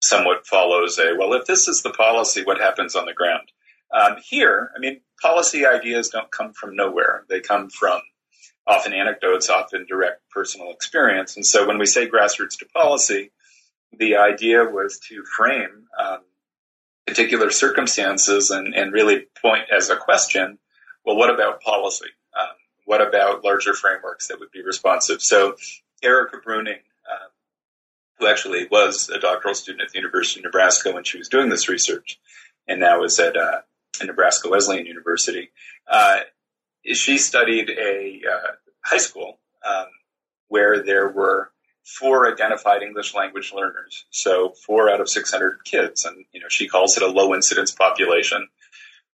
somewhat 0.01 0.47
follows 0.47 0.97
a 0.97 1.15
well, 1.17 1.33
if 1.33 1.45
this 1.45 1.67
is 1.67 1.81
the 1.81 1.91
policy, 1.91 2.43
what 2.43 2.59
happens 2.59 2.95
on 2.95 3.05
the 3.05 3.13
ground? 3.13 3.51
Um, 3.91 4.17
here, 4.23 4.71
I 4.75 4.79
mean, 4.79 5.01
policy 5.21 5.65
ideas 5.65 6.09
don't 6.09 6.31
come 6.31 6.53
from 6.53 6.75
nowhere. 6.75 7.25
They 7.27 7.39
come 7.39 7.69
from 7.69 8.01
often 8.67 8.93
anecdotes, 8.93 9.49
often 9.49 9.85
direct 9.87 10.21
personal 10.29 10.71
experience. 10.71 11.35
And 11.35 11.45
so 11.45 11.67
when 11.67 11.79
we 11.79 11.87
say 11.87 12.07
grassroots 12.07 12.57
to 12.59 12.67
policy, 12.67 13.31
the 13.97 14.17
idea 14.17 14.63
was 14.63 14.99
to 15.09 15.23
frame 15.23 15.87
um, 15.99 16.19
particular 17.07 17.49
circumstances 17.49 18.51
and, 18.51 18.75
and, 18.75 18.93
really 18.93 19.25
point 19.41 19.63
as 19.75 19.89
a 19.89 19.95
question, 19.95 20.59
well, 21.03 21.15
what 21.15 21.33
about 21.33 21.61
policy? 21.61 22.05
Um, 22.39 22.55
what 22.85 23.01
about 23.01 23.43
larger 23.43 23.73
frameworks 23.73 24.27
that 24.27 24.39
would 24.39 24.51
be 24.51 24.63
responsive? 24.63 25.19
So 25.19 25.55
Erica 26.03 26.37
Bruning, 26.37 26.79
uh, 27.09 27.27
who 28.17 28.27
actually 28.27 28.67
was 28.69 29.09
a 29.09 29.19
doctoral 29.19 29.55
student 29.55 29.83
at 29.83 29.89
the 29.89 29.97
University 29.97 30.39
of 30.39 30.45
Nebraska 30.45 30.91
when 30.91 31.03
she 31.03 31.17
was 31.17 31.29
doing 31.29 31.49
this 31.49 31.69
research, 31.69 32.19
and 32.67 32.79
now 32.79 33.03
is 33.03 33.19
at 33.19 33.35
uh, 33.35 33.61
Nebraska 34.03 34.49
Wesleyan 34.49 34.85
University. 34.85 35.51
Uh, 35.87 36.19
she 36.85 37.17
studied 37.17 37.69
a 37.69 38.21
uh, 38.29 38.51
high 38.81 38.97
school 38.97 39.39
um, 39.65 39.87
where 40.47 40.83
there 40.83 41.09
were 41.09 41.51
four 41.83 42.31
identified 42.31 42.83
English 42.83 43.15
language 43.15 43.51
learners. 43.53 44.05
So 44.11 44.53
four 44.65 44.89
out 44.89 45.01
of 45.01 45.09
600 45.09 45.63
kids. 45.65 46.05
And, 46.05 46.25
you 46.31 46.39
know, 46.39 46.47
she 46.49 46.67
calls 46.67 46.95
it 46.97 47.03
a 47.03 47.07
low 47.07 47.33
incidence 47.33 47.71
population. 47.71 48.47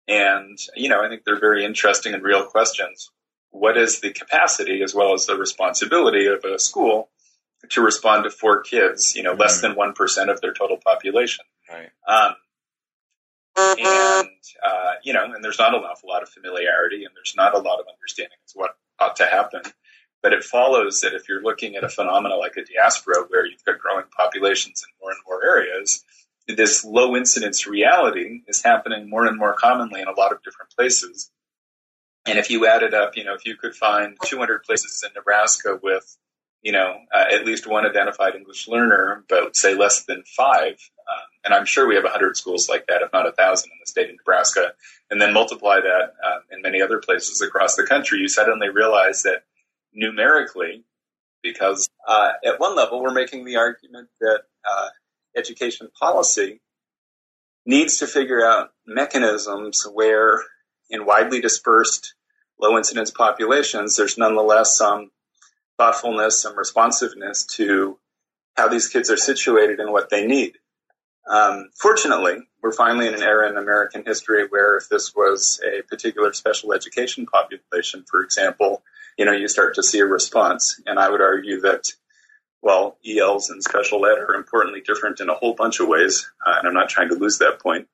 And, 0.07 0.57
you 0.75 0.89
know, 0.89 1.03
I 1.03 1.09
think 1.09 1.23
they're 1.23 1.39
very 1.39 1.65
interesting 1.65 2.13
and 2.13 2.23
real 2.23 2.45
questions. 2.45 3.11
What 3.51 3.77
is 3.77 4.01
the 4.01 4.11
capacity 4.11 4.81
as 4.83 4.93
well 4.93 5.13
as 5.13 5.25
the 5.25 5.35
responsibility 5.35 6.27
of 6.27 6.43
a 6.43 6.59
school 6.59 7.09
to 7.69 7.81
respond 7.81 8.23
to 8.23 8.29
four 8.29 8.61
kids, 8.61 9.15
you 9.15 9.23
know, 9.23 9.31
mm-hmm. 9.31 9.41
less 9.41 9.61
than 9.61 9.73
1% 9.73 10.31
of 10.31 10.41
their 10.41 10.53
total 10.53 10.77
population? 10.77 11.45
Right. 11.69 11.89
Um, 12.07 12.35
and 13.57 14.29
uh, 14.63 14.91
you 15.03 15.13
know, 15.13 15.25
and 15.25 15.43
there's 15.43 15.59
not 15.59 15.73
an 15.73 15.81
awful 15.81 16.09
lot 16.09 16.23
of 16.23 16.29
familiarity, 16.29 17.03
and 17.03 17.13
there's 17.15 17.33
not 17.35 17.53
a 17.53 17.59
lot 17.59 17.79
of 17.79 17.85
understanding 17.91 18.37
as 18.45 18.53
what 18.53 18.71
ought 18.99 19.17
to 19.17 19.25
happen. 19.25 19.61
But 20.21 20.33
it 20.33 20.43
follows 20.43 21.01
that 21.01 21.13
if 21.13 21.29
you're 21.29 21.41
looking 21.41 21.75
at 21.75 21.83
a 21.83 21.89
phenomena 21.89 22.35
like 22.35 22.57
a 22.57 22.63
diaspora, 22.63 23.25
where 23.27 23.45
you've 23.45 23.63
got 23.63 23.79
growing 23.79 24.05
populations 24.15 24.83
in 24.83 24.93
more 25.01 25.11
and 25.11 25.19
more 25.25 25.43
areas, 25.43 26.03
this 26.47 26.83
low 26.83 27.15
incidence 27.15 27.67
reality 27.67 28.41
is 28.47 28.61
happening 28.61 29.09
more 29.09 29.25
and 29.25 29.37
more 29.37 29.53
commonly 29.53 30.01
in 30.01 30.07
a 30.07 30.19
lot 30.19 30.31
of 30.31 30.43
different 30.43 30.71
places. 30.75 31.31
And 32.29 32.37
if 32.37 32.51
you 32.51 32.67
added 32.67 32.93
up, 32.93 33.17
you 33.17 33.23
know, 33.23 33.33
if 33.33 33.43
you 33.43 33.55
could 33.55 33.75
find 33.75 34.15
200 34.23 34.61
places 34.63 35.03
in 35.03 35.11
Nebraska 35.15 35.79
with, 35.81 36.15
you 36.61 36.71
know, 36.71 36.95
uh, 37.11 37.25
at 37.31 37.43
least 37.43 37.65
one 37.65 37.87
identified 37.87 38.35
English 38.35 38.67
learner, 38.67 39.23
but 39.27 39.55
say 39.55 39.73
less 39.73 40.05
than 40.05 40.21
five, 40.37 40.73
um, 41.09 41.25
and 41.43 41.55
I'm 41.55 41.65
sure 41.65 41.87
we 41.87 41.95
have 41.95 42.03
100 42.03 42.37
schools 42.37 42.69
like 42.69 42.85
that, 42.87 43.01
if 43.01 43.11
not 43.11 43.27
a 43.27 43.31
thousand, 43.31 43.71
in 43.71 43.77
the 43.81 43.87
state 43.87 44.11
of 44.11 44.15
Nebraska. 44.17 44.73
And 45.09 45.19
then 45.19 45.33
multiply 45.33 45.79
that 45.79 46.13
um, 46.23 46.41
in 46.51 46.61
many 46.61 46.83
other 46.83 46.99
places 46.99 47.41
across 47.41 47.75
the 47.75 47.87
country, 47.87 48.19
you 48.19 48.27
suddenly 48.27 48.69
realize 48.69 49.23
that 49.23 49.45
numerically, 49.91 50.83
because 51.41 51.89
uh, 52.07 52.33
at 52.45 52.59
one 52.59 52.75
level, 52.75 53.01
we're 53.01 53.09
making 53.09 53.43
the 53.43 53.55
argument 53.55 54.09
that 54.21 54.41
uh, 54.69 54.89
education 55.35 55.89
policy 55.99 56.61
needs 57.65 57.97
to 57.97 58.05
figure 58.05 58.45
out 58.45 58.69
mechanisms 58.85 59.87
where, 59.91 60.43
in 60.91 61.07
widely 61.07 61.41
dispersed 61.41 62.13
low 62.59 62.77
incidence 62.77 63.11
populations, 63.11 63.95
there's 63.95 64.17
nonetheless 64.17 64.77
some 64.77 65.11
thoughtfulness, 65.77 66.41
some 66.41 66.57
responsiveness 66.57 67.45
to 67.45 67.97
how 68.55 68.67
these 68.67 68.89
kids 68.89 69.09
are 69.09 69.17
situated 69.17 69.79
and 69.79 69.91
what 69.91 70.09
they 70.09 70.25
need. 70.25 70.57
Um, 71.29 71.69
fortunately, 71.79 72.37
we're 72.61 72.73
finally 72.73 73.07
in 73.07 73.13
an 73.13 73.21
era 73.21 73.49
in 73.49 73.57
American 73.57 74.03
history 74.05 74.47
where 74.47 74.77
if 74.77 74.89
this 74.89 75.15
was 75.15 75.61
a 75.65 75.83
particular 75.83 76.33
special 76.33 76.73
education 76.73 77.25
population, 77.25 78.03
for 78.09 78.21
example, 78.21 78.83
you 79.17 79.25
know, 79.25 79.31
you 79.31 79.47
start 79.47 79.75
to 79.75 79.83
see 79.83 79.99
a 79.99 80.05
response. 80.05 80.81
And 80.85 80.99
I 80.99 81.09
would 81.09 81.21
argue 81.21 81.61
that, 81.61 81.93
well, 82.61 82.97
ELs 83.07 83.49
and 83.49 83.63
special 83.63 84.05
ed 84.05 84.17
are 84.17 84.35
importantly 84.35 84.81
different 84.81 85.19
in 85.19 85.29
a 85.29 85.35
whole 85.35 85.53
bunch 85.53 85.79
of 85.79 85.87
ways. 85.87 86.29
Uh, 86.45 86.55
and 86.57 86.67
I'm 86.67 86.73
not 86.73 86.89
trying 86.89 87.09
to 87.09 87.15
lose 87.15 87.37
that 87.37 87.59
point. 87.59 87.87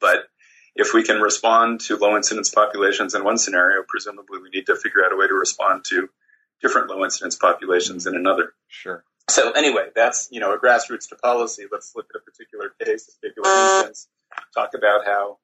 But 0.00 0.28
if 0.74 0.94
we 0.94 1.02
can 1.02 1.20
respond 1.20 1.80
to 1.80 1.96
low 1.96 2.16
incidence 2.16 2.50
populations 2.50 3.14
in 3.14 3.24
one 3.24 3.38
scenario, 3.38 3.82
presumably 3.86 4.38
we 4.40 4.50
need 4.50 4.66
to 4.66 4.76
figure 4.76 5.04
out 5.04 5.12
a 5.12 5.16
way 5.16 5.26
to 5.26 5.34
respond 5.34 5.84
to 5.88 6.08
different 6.62 6.88
low 6.88 7.04
incidence 7.04 7.36
populations 7.36 8.06
in 8.06 8.14
another. 8.14 8.54
Sure. 8.68 9.04
So 9.28 9.52
anyway, 9.52 9.88
that's 9.94 10.28
you 10.30 10.40
know 10.40 10.52
a 10.52 10.58
grassroots 10.58 11.08
to 11.10 11.16
policy. 11.16 11.64
Let's 11.70 11.92
look 11.94 12.06
at 12.14 12.20
a 12.20 12.24
particular 12.24 12.72
case, 12.82 13.08
a 13.08 13.20
particular 13.20 13.50
instance, 13.50 14.08
talk 14.54 14.74
about 14.74 15.06
how 15.06 15.38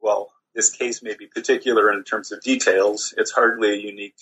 well 0.00 0.32
this 0.54 0.70
case 0.70 1.02
may 1.02 1.14
be 1.14 1.26
particular 1.26 1.92
in 1.92 2.02
terms 2.04 2.32
of 2.32 2.40
details. 2.42 3.14
It's 3.16 3.30
hardly 3.30 3.70
a 3.70 3.76
unique 3.76 4.18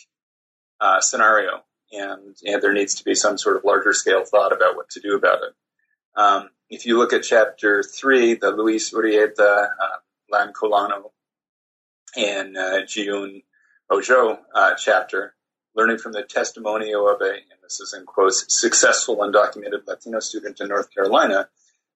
uh, 0.80 1.00
scenario, 1.00 1.62
and 1.92 2.36
and 2.44 2.62
there 2.62 2.72
needs 2.72 2.96
to 2.96 3.04
be 3.04 3.14
some 3.14 3.38
sort 3.38 3.56
of 3.56 3.64
larger 3.64 3.92
scale 3.92 4.24
thought 4.24 4.52
about 4.52 4.76
what 4.76 4.90
to 4.90 5.00
do 5.00 5.16
about 5.16 5.38
it. 5.42 5.54
Um, 6.20 6.50
if 6.68 6.84
you 6.84 6.98
look 6.98 7.12
at 7.12 7.22
chapter 7.22 7.82
three, 7.82 8.34
the 8.34 8.50
Luis 8.50 8.92
Urrieta 8.92 9.68
uh, 9.80 9.96
Lancolano 10.32 11.10
and 12.16 12.56
uh, 12.56 12.82
Jiun 12.82 13.42
Ojo 13.90 14.38
uh, 14.54 14.74
chapter, 14.74 15.34
learning 15.74 15.98
from 15.98 16.12
the 16.12 16.22
testimonial 16.22 17.08
of 17.08 17.20
a, 17.20 17.30
and 17.30 17.60
this 17.62 17.80
is 17.80 17.94
in 17.94 18.04
quotes, 18.06 18.44
successful 18.48 19.18
undocumented 19.18 19.86
Latino 19.86 20.20
student 20.20 20.60
in 20.60 20.68
North 20.68 20.92
Carolina. 20.92 21.48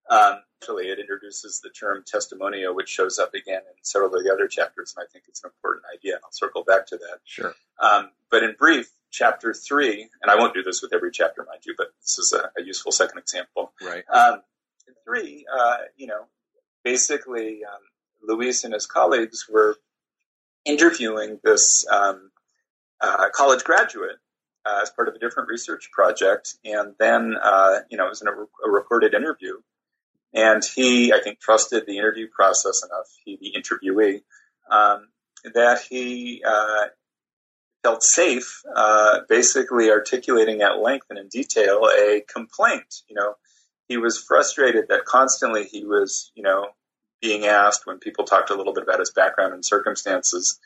Um, 0.08 0.40
actually, 0.60 0.88
it 0.88 0.98
introduces 0.98 1.60
the 1.60 1.70
term 1.70 2.04
testimonio, 2.04 2.74
which 2.74 2.88
shows 2.88 3.18
up 3.18 3.34
again 3.34 3.60
in 3.60 3.82
several 3.82 4.14
of 4.14 4.22
the 4.22 4.32
other 4.32 4.48
chapters, 4.48 4.94
and 4.96 5.04
I 5.04 5.06
think 5.10 5.24
it's 5.28 5.42
an 5.42 5.50
important 5.50 5.84
idea, 5.92 6.14
and 6.14 6.22
I'll 6.24 6.32
circle 6.32 6.64
back 6.64 6.86
to 6.88 6.96
that. 6.96 7.18
Sure. 7.24 7.54
Um, 7.80 8.10
but 8.30 8.42
in 8.42 8.54
brief, 8.58 8.90
chapter 9.10 9.52
three, 9.54 10.08
and 10.22 10.30
I 10.30 10.36
won't 10.36 10.54
do 10.54 10.62
this 10.62 10.82
with 10.82 10.92
every 10.92 11.10
chapter, 11.10 11.44
mind 11.44 11.62
you, 11.64 11.74
but 11.76 11.88
this 12.00 12.18
is 12.18 12.32
a, 12.32 12.50
a 12.60 12.62
useful 12.62 12.92
second 12.92 13.18
example. 13.18 13.72
Right. 13.82 14.04
Um, 14.12 14.42
three, 15.04 15.46
uh, 15.52 15.78
you 15.96 16.06
know, 16.06 16.26
basically, 16.84 17.64
um, 17.64 17.80
Luis 18.22 18.64
and 18.64 18.74
his 18.74 18.86
colleagues 18.86 19.46
were 19.48 19.76
interviewing 20.64 21.38
this 21.42 21.86
um, 21.90 22.30
uh, 23.00 23.28
college 23.32 23.64
graduate 23.64 24.16
uh, 24.64 24.80
as 24.82 24.90
part 24.90 25.08
of 25.08 25.14
a 25.14 25.18
different 25.18 25.48
research 25.48 25.90
project, 25.92 26.54
and 26.64 26.94
then 26.98 27.34
uh, 27.42 27.80
you 27.90 27.96
know 27.96 28.06
it 28.06 28.10
was 28.10 28.22
in 28.22 28.28
a, 28.28 28.32
a, 28.32 28.70
recorded 28.70 29.14
interview, 29.14 29.54
and 30.34 30.62
he 30.64 31.12
I 31.12 31.20
think 31.20 31.40
trusted 31.40 31.84
the 31.86 31.98
interview 31.98 32.28
process 32.28 32.82
enough, 32.84 33.08
he 33.24 33.38
the 33.40 33.58
interviewee, 33.58 34.22
um, 34.70 35.08
that 35.54 35.80
he 35.88 36.42
uh, 36.46 36.88
felt 37.82 38.02
safe, 38.02 38.62
uh, 38.74 39.20
basically 39.28 39.90
articulating 39.90 40.60
at 40.60 40.78
length 40.80 41.06
and 41.08 41.18
in 41.18 41.28
detail 41.28 41.88
a 41.88 42.22
complaint. 42.30 43.02
You 43.08 43.16
know, 43.16 43.34
he 43.88 43.96
was 43.96 44.18
frustrated 44.18 44.88
that 44.88 45.06
constantly 45.06 45.64
he 45.64 45.86
was 45.86 46.32
you 46.34 46.42
know 46.42 46.68
being 47.20 47.46
asked 47.46 47.86
when 47.86 47.98
people 47.98 48.24
talked 48.24 48.50
a 48.50 48.54
little 48.54 48.72
bit 48.72 48.82
about 48.82 48.98
his 48.98 49.10
background 49.10 49.52
and 49.52 49.64
circumstances. 49.64 50.58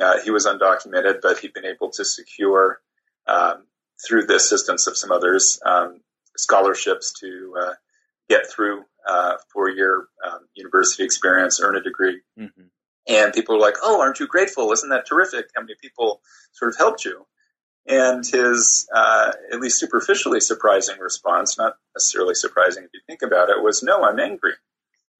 Uh, 0.00 0.20
he 0.22 0.30
was 0.30 0.46
undocumented, 0.46 1.20
but 1.20 1.38
he'd 1.38 1.52
been 1.52 1.64
able 1.64 1.90
to 1.90 2.04
secure, 2.04 2.80
um, 3.26 3.64
through 4.06 4.26
the 4.26 4.36
assistance 4.36 4.86
of 4.86 4.96
some 4.96 5.10
others, 5.10 5.60
um, 5.66 6.00
scholarships 6.36 7.12
to 7.20 7.54
uh, 7.60 7.74
get 8.28 8.48
through 8.48 8.84
uh, 9.08 9.34
four-year 9.52 10.06
um, 10.24 10.40
university 10.54 11.02
experience, 11.02 11.60
earn 11.60 11.76
a 11.76 11.82
degree. 11.82 12.20
Mm-hmm. 12.38 12.62
And 13.08 13.32
people 13.32 13.56
were 13.56 13.60
like, 13.60 13.76
"Oh, 13.82 14.00
aren't 14.00 14.20
you 14.20 14.26
grateful? 14.26 14.70
Isn't 14.70 14.90
that 14.90 15.06
terrific? 15.06 15.46
How 15.56 15.62
many 15.62 15.74
people 15.80 16.20
sort 16.52 16.70
of 16.70 16.78
helped 16.78 17.04
you?" 17.04 17.26
And 17.86 18.24
his, 18.24 18.86
uh, 18.94 19.32
at 19.50 19.60
least 19.60 19.80
superficially 19.80 20.40
surprising 20.40 20.98
response, 20.98 21.56
not 21.56 21.76
necessarily 21.96 22.34
surprising 22.34 22.84
if 22.84 22.90
you 22.92 23.00
think 23.06 23.22
about 23.22 23.48
it, 23.48 23.62
was, 23.62 23.82
"No, 23.82 24.04
I'm 24.04 24.20
angry." 24.20 24.52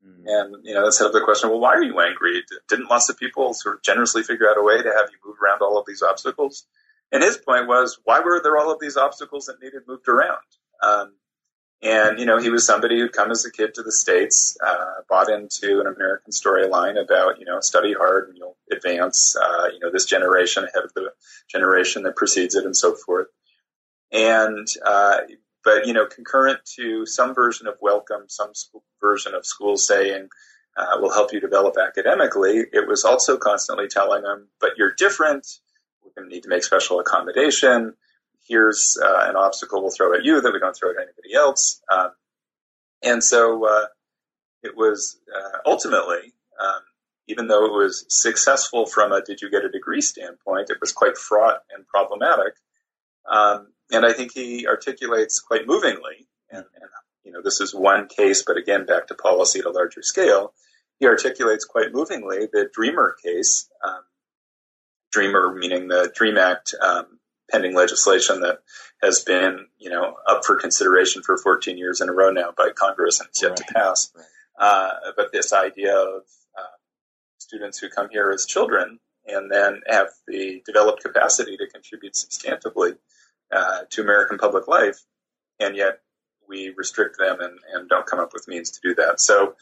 Mm. 0.09 0.23
And 0.27 0.67
you 0.67 0.75
know, 0.75 0.85
that 0.85 0.93
set 0.93 1.07
up 1.07 1.12
the 1.12 1.21
question: 1.21 1.50
Well, 1.50 1.61
why 1.61 1.75
are 1.75 1.83
you 1.83 2.00
angry? 2.00 2.43
Didn't 2.69 2.91
lots 2.91 3.09
of 3.09 3.19
people 3.19 3.53
sort 3.55 3.77
of 3.77 3.83
generously 3.83 4.23
figure 4.23 4.49
out 4.49 4.59
a 4.59 4.62
way 4.62 4.83
to 4.83 4.88
have 4.88 5.11
you 5.11 5.19
move 5.25 5.37
around 5.43 5.61
all 5.62 5.79
of 5.79 5.85
these 5.87 6.03
obstacles? 6.03 6.67
And 7.11 7.23
his 7.23 7.37
point 7.37 7.67
was, 7.67 7.99
why 8.05 8.21
were 8.21 8.41
there 8.43 8.57
all 8.59 8.71
of 8.71 8.81
these 8.81 8.97
obstacles 8.97 9.47
that 9.47 9.62
needed 9.62 9.83
moved 9.87 10.09
around? 10.09 10.38
Um, 10.83 11.15
and 11.81 12.19
you 12.19 12.27
know, 12.27 12.38
he 12.38 12.50
was 12.50 12.67
somebody 12.67 12.99
who'd 12.99 13.12
come 13.12 13.31
as 13.31 13.45
a 13.45 13.53
kid 13.53 13.75
to 13.75 13.83
the 13.83 13.93
states, 13.93 14.57
uh, 14.65 15.03
bought 15.09 15.31
into 15.31 15.81
an 15.81 15.87
American 15.87 16.33
storyline 16.33 17.00
about 17.00 17.38
you 17.38 17.45
know, 17.45 17.61
study 17.61 17.95
hard 17.95 18.29
and 18.29 18.37
you'll 18.37 18.57
advance. 18.71 19.37
Uh, 19.37 19.69
you 19.73 19.79
know, 19.79 19.91
this 19.91 20.05
generation 20.05 20.65
ahead 20.65 20.85
of 20.85 20.93
the 20.95 21.12
generation 21.49 22.03
that 22.03 22.17
precedes 22.17 22.57
it, 22.57 22.65
and 22.65 22.77
so 22.77 22.95
forth. 22.95 23.29
And 24.11 24.67
uh, 24.85 25.19
but 25.69 25.87
you 25.87 25.93
know, 25.93 26.07
concurrent 26.07 26.65
to 26.77 27.05
some 27.05 27.35
version 27.35 27.67
of 27.67 27.75
welcome, 27.83 28.25
some 28.29 28.53
version 29.03 29.35
of 29.35 29.45
school 29.45 29.77
saying, 29.77 30.29
uh, 30.79 30.97
"will 30.99 31.13
help 31.13 31.31
you 31.31 31.41
develop 31.41 31.77
academically," 31.77 32.65
it 32.73 32.89
was 32.89 33.05
also 33.05 33.37
constantly 33.37 33.87
telling 33.87 34.23
them, 34.23 34.49
"But 34.61 34.79
you're 34.79 34.95
different. 34.95 35.47
We're 36.03 36.13
going 36.17 36.31
to 36.31 36.35
need 36.35 36.45
to 36.45 36.49
make 36.49 36.65
special 36.65 37.01
accommodation. 37.01 37.95
Here's 38.47 38.97
uh, 39.03 39.27
an 39.29 39.37
obstacle 39.37 39.83
we'll 39.83 39.91
throw 39.91 40.15
at 40.15 40.25
you 40.25 40.41
that 40.41 40.53
we 40.53 40.59
don't 40.59 40.75
throw 40.75 40.89
at 40.89 40.97
anybody 40.97 41.35
else." 41.35 41.83
Um, 41.93 42.13
and 43.03 43.23
so 43.23 43.67
uh, 43.67 43.87
it 44.63 44.75
was 44.75 45.21
uh, 45.35 45.59
ultimately. 45.67 46.33
Um, 46.59 46.81
even 47.31 47.47
though 47.47 47.67
it 47.67 47.73
was 47.73 48.07
successful 48.09 48.87
from 48.87 49.13
a 49.13 49.21
did 49.21 49.43
you 49.43 49.51
get 49.51 49.67
a 49.67 49.69
degree 49.69 50.01
standpoint, 50.01 50.71
it 50.71 50.81
was 50.81 50.93
quite 50.93 51.19
fraught 51.19 51.61
and 51.71 51.87
problematic. 51.87 52.55
Um, 53.31 53.75
and 53.92 54.04
I 54.04 54.12
think 54.12 54.33
he 54.33 54.66
articulates 54.66 55.40
quite 55.40 55.66
movingly, 55.66 56.26
and, 56.50 56.64
and, 56.75 56.90
you 57.25 57.33
know, 57.33 57.40
this 57.42 57.61
is 57.61 57.75
one 57.75 58.09
case, 58.09 58.42
but 58.47 58.57
again, 58.57 58.87
back 58.87 59.07
to 59.09 59.14
policy 59.14 59.61
at 59.61 59.64
a 59.64 59.71
larger 59.71 60.02
scale, 60.02 60.52
he 60.99 61.07
articulates 61.07 61.64
quite 61.64 61.92
movingly 61.92 62.49
the 62.52 62.68
Dreamer 62.73 63.16
case, 63.23 63.68
um, 63.87 64.00
Dreamer 65.12 65.54
meaning 65.54 65.88
the 65.88 66.12
Dream 66.14 66.37
Act 66.37 66.75
um, 66.83 67.18
pending 67.50 67.75
legislation 67.75 68.40
that 68.40 68.59
has 69.02 69.21
been, 69.21 69.66
you 69.78 69.90
know, 69.90 70.16
up 70.26 70.45
for 70.45 70.57
consideration 70.57 71.23
for 71.23 71.38
14 71.38 71.78
years 71.78 72.00
in 72.00 72.09
a 72.09 72.12
row 72.12 72.30
now 72.30 72.52
by 72.57 72.71
Congress 72.75 73.21
and 73.21 73.28
it's 73.28 73.40
yet 73.40 73.50
right. 73.50 73.57
to 73.57 73.75
pass. 73.75 74.12
Right. 74.14 74.25
Uh, 74.59 74.90
but 75.16 75.33
this 75.33 75.52
idea 75.52 75.97
of 75.97 76.23
uh, 76.59 76.76
students 77.38 77.78
who 77.78 77.88
come 77.88 78.09
here 78.11 78.30
as 78.30 78.45
children 78.45 78.99
and 79.26 79.50
then 79.50 79.80
have 79.87 80.09
the 80.26 80.62
developed 80.66 81.02
capacity 81.02 81.57
to 81.57 81.66
contribute 81.68 82.14
substantively 82.14 82.97
uh, 83.52 83.81
to 83.90 84.02
American 84.02 84.38
public 84.38 84.69
life, 84.69 84.99
and 85.61 85.76
yet 85.76 86.00
we 86.49 86.73
restrict 86.76 87.19
them 87.19 87.40
and, 87.40 87.59
and 87.73 87.88
don't 87.88 88.07
come 88.07 88.21
up 88.21 88.33
with 88.33 88.49
means 88.49 88.71
to 88.73 88.81
do 88.83 88.95
that. 88.95 89.21
So, 89.21 89.55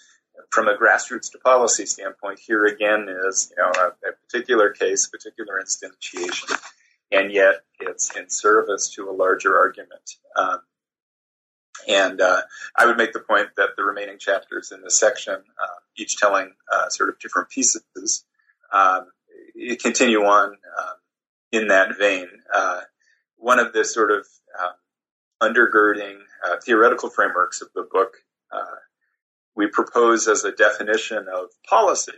from 0.50 0.68
a 0.68 0.76
grassroots 0.76 1.32
to 1.32 1.38
policy 1.38 1.86
standpoint, 1.86 2.38
here 2.38 2.66
again 2.66 3.08
is 3.26 3.52
you 3.56 3.62
know 3.62 3.72
a, 3.76 4.08
a 4.08 4.12
particular 4.12 4.70
case, 4.70 5.06
a 5.06 5.10
particular 5.10 5.60
instantiation, 5.62 6.58
and 7.10 7.32
yet 7.32 7.64
it's 7.80 8.14
in 8.16 8.28
service 8.28 8.90
to 8.94 9.08
a 9.08 9.12
larger 9.12 9.58
argument. 9.58 10.16
Um, 10.36 10.60
and 11.88 12.20
uh, 12.20 12.42
I 12.76 12.86
would 12.86 12.96
make 12.96 13.12
the 13.12 13.20
point 13.20 13.48
that 13.56 13.70
the 13.76 13.84
remaining 13.84 14.18
chapters 14.18 14.72
in 14.72 14.82
this 14.82 14.98
section, 14.98 15.34
uh, 15.34 15.78
each 15.96 16.16
telling 16.16 16.52
uh, 16.72 16.88
sort 16.88 17.10
of 17.10 17.18
different 17.18 17.50
pieces, 17.50 18.24
um, 18.72 19.06
continue 19.80 20.22
on 20.22 20.48
um, 20.48 20.94
in 21.52 21.68
that 21.68 21.96
vein. 21.98 22.28
One 23.36 23.58
of 23.58 23.72
the 23.72 23.84
sort 23.84 24.10
of 24.10 24.26
um, 24.58 24.72
undergirding 25.42 26.18
uh, 26.44 26.56
theoretical 26.64 27.10
frameworks 27.10 27.60
of 27.60 27.68
the 27.74 27.86
book 27.90 28.14
uh, 28.52 28.76
we 29.56 29.66
propose 29.66 30.28
as 30.28 30.44
a 30.44 30.52
definition 30.52 31.26
of 31.34 31.48
policy, 31.68 32.12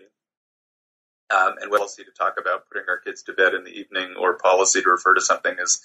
um, 1.30 1.54
and 1.60 1.70
policy 1.70 2.04
to 2.04 2.10
talk 2.10 2.34
about 2.40 2.64
putting 2.68 2.88
our 2.88 2.98
kids 2.98 3.22
to 3.22 3.32
bed 3.32 3.54
in 3.54 3.64
the 3.64 3.70
evening, 3.70 4.14
or 4.18 4.36
policy 4.38 4.82
to 4.82 4.90
refer 4.90 5.14
to 5.14 5.20
something 5.20 5.54
as 5.62 5.80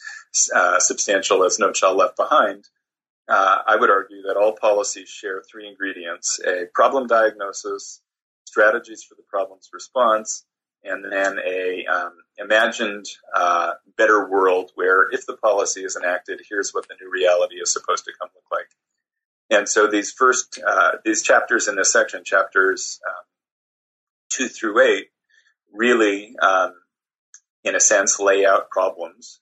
uh, 0.56 0.80
substantial 0.80 1.43
as 1.43 1.60
No 1.60 1.72
Child 1.72 1.98
Left 1.98 2.17
Behind. 2.17 2.67
Uh, 3.30 3.60
I 3.65 3.76
would 3.76 3.89
argue 3.91 4.24
that 4.24 4.36
all 4.36 4.54
policies 4.54 5.10
share 5.10 5.43
three 5.50 5.67
ingredients: 5.67 6.39
a 6.46 6.65
problem 6.74 7.08
diagnosis, 7.08 8.02
strategies 8.46 9.04
for 9.04 9.15
the 9.15 9.24
problem's 9.30 9.69
response, 9.72 10.46
and 10.84 11.12
then 11.12 11.39
a 11.39 11.86
um, 11.86 12.13
imagined 12.38 13.06
uh, 13.36 13.72
better 13.98 14.30
world 14.30 14.72
where 14.76 15.10
if 15.12 15.26
the 15.26 15.38
policy 15.38 15.84
is 15.84 15.96
enacted, 15.96 16.41
here's 16.50 16.72
what 16.74 16.88
the 16.88 16.96
new 17.00 17.10
reality 17.10 17.56
is 17.56 17.72
supposed 17.72 18.06
to 18.06 18.12
come 18.19 18.30
look 18.36 18.43
like. 18.52 18.67
And 19.50 19.67
so 19.69 19.88
these 19.88 20.12
first 20.12 20.60
uh, 20.65 20.93
these 21.06 21.22
chapters 21.22 21.67
in 21.67 21.76
this 21.76 21.91
section, 21.91 22.24
chapters 22.24 23.00
um, 23.08 23.24
two 24.30 24.48
through 24.48 24.82
eight, 24.82 25.08
really, 25.72 26.36
um, 26.41 26.74
in 27.63 27.76
a 27.76 27.80
sense, 27.80 28.19
lay 28.19 28.46
out 28.46 28.69
problems. 28.69 29.39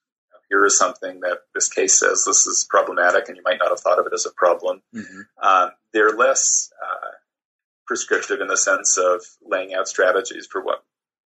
Here 0.50 0.66
is 0.66 0.78
something 0.78 1.22
that 1.22 1.40
this 1.56 1.70
case 1.70 1.98
says 1.98 2.26
this 2.26 2.46
is 2.46 2.68
problematic, 2.70 3.30
and 3.30 3.38
you 3.38 3.44
might 3.46 3.58
not 3.58 3.70
have 3.70 3.80
thought 3.80 4.00
of 4.00 4.06
it 4.06 4.14
as 4.14 4.26
a 4.26 4.32
problem. 4.36 4.82
Mm-hmm. 4.94 5.22
Um, 5.42 5.72
they're 5.94 6.12
less 6.12 6.70
uh, 6.84 7.12
prescriptive 7.88 8.42
in 8.42 8.48
the 8.48 8.58
sense 8.58 8.98
of 8.98 9.22
laying 9.42 9.74
out 9.74 9.88
strategies 9.88 10.48
for 10.52 10.62
what 10.62 10.84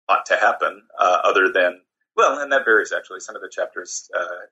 ought 0.09 0.27
to 0.27 0.37
happen, 0.37 0.83
uh, 0.99 1.19
other 1.25 1.51
than 1.53 1.81
well, 2.17 2.39
and 2.39 2.53
that 2.53 2.65
varies 2.65 2.93
actually. 2.93 3.21
Some 3.21 3.37
of 3.37 3.43
the 3.43 3.49
chapters 3.49 4.09
uh, 4.17 4.47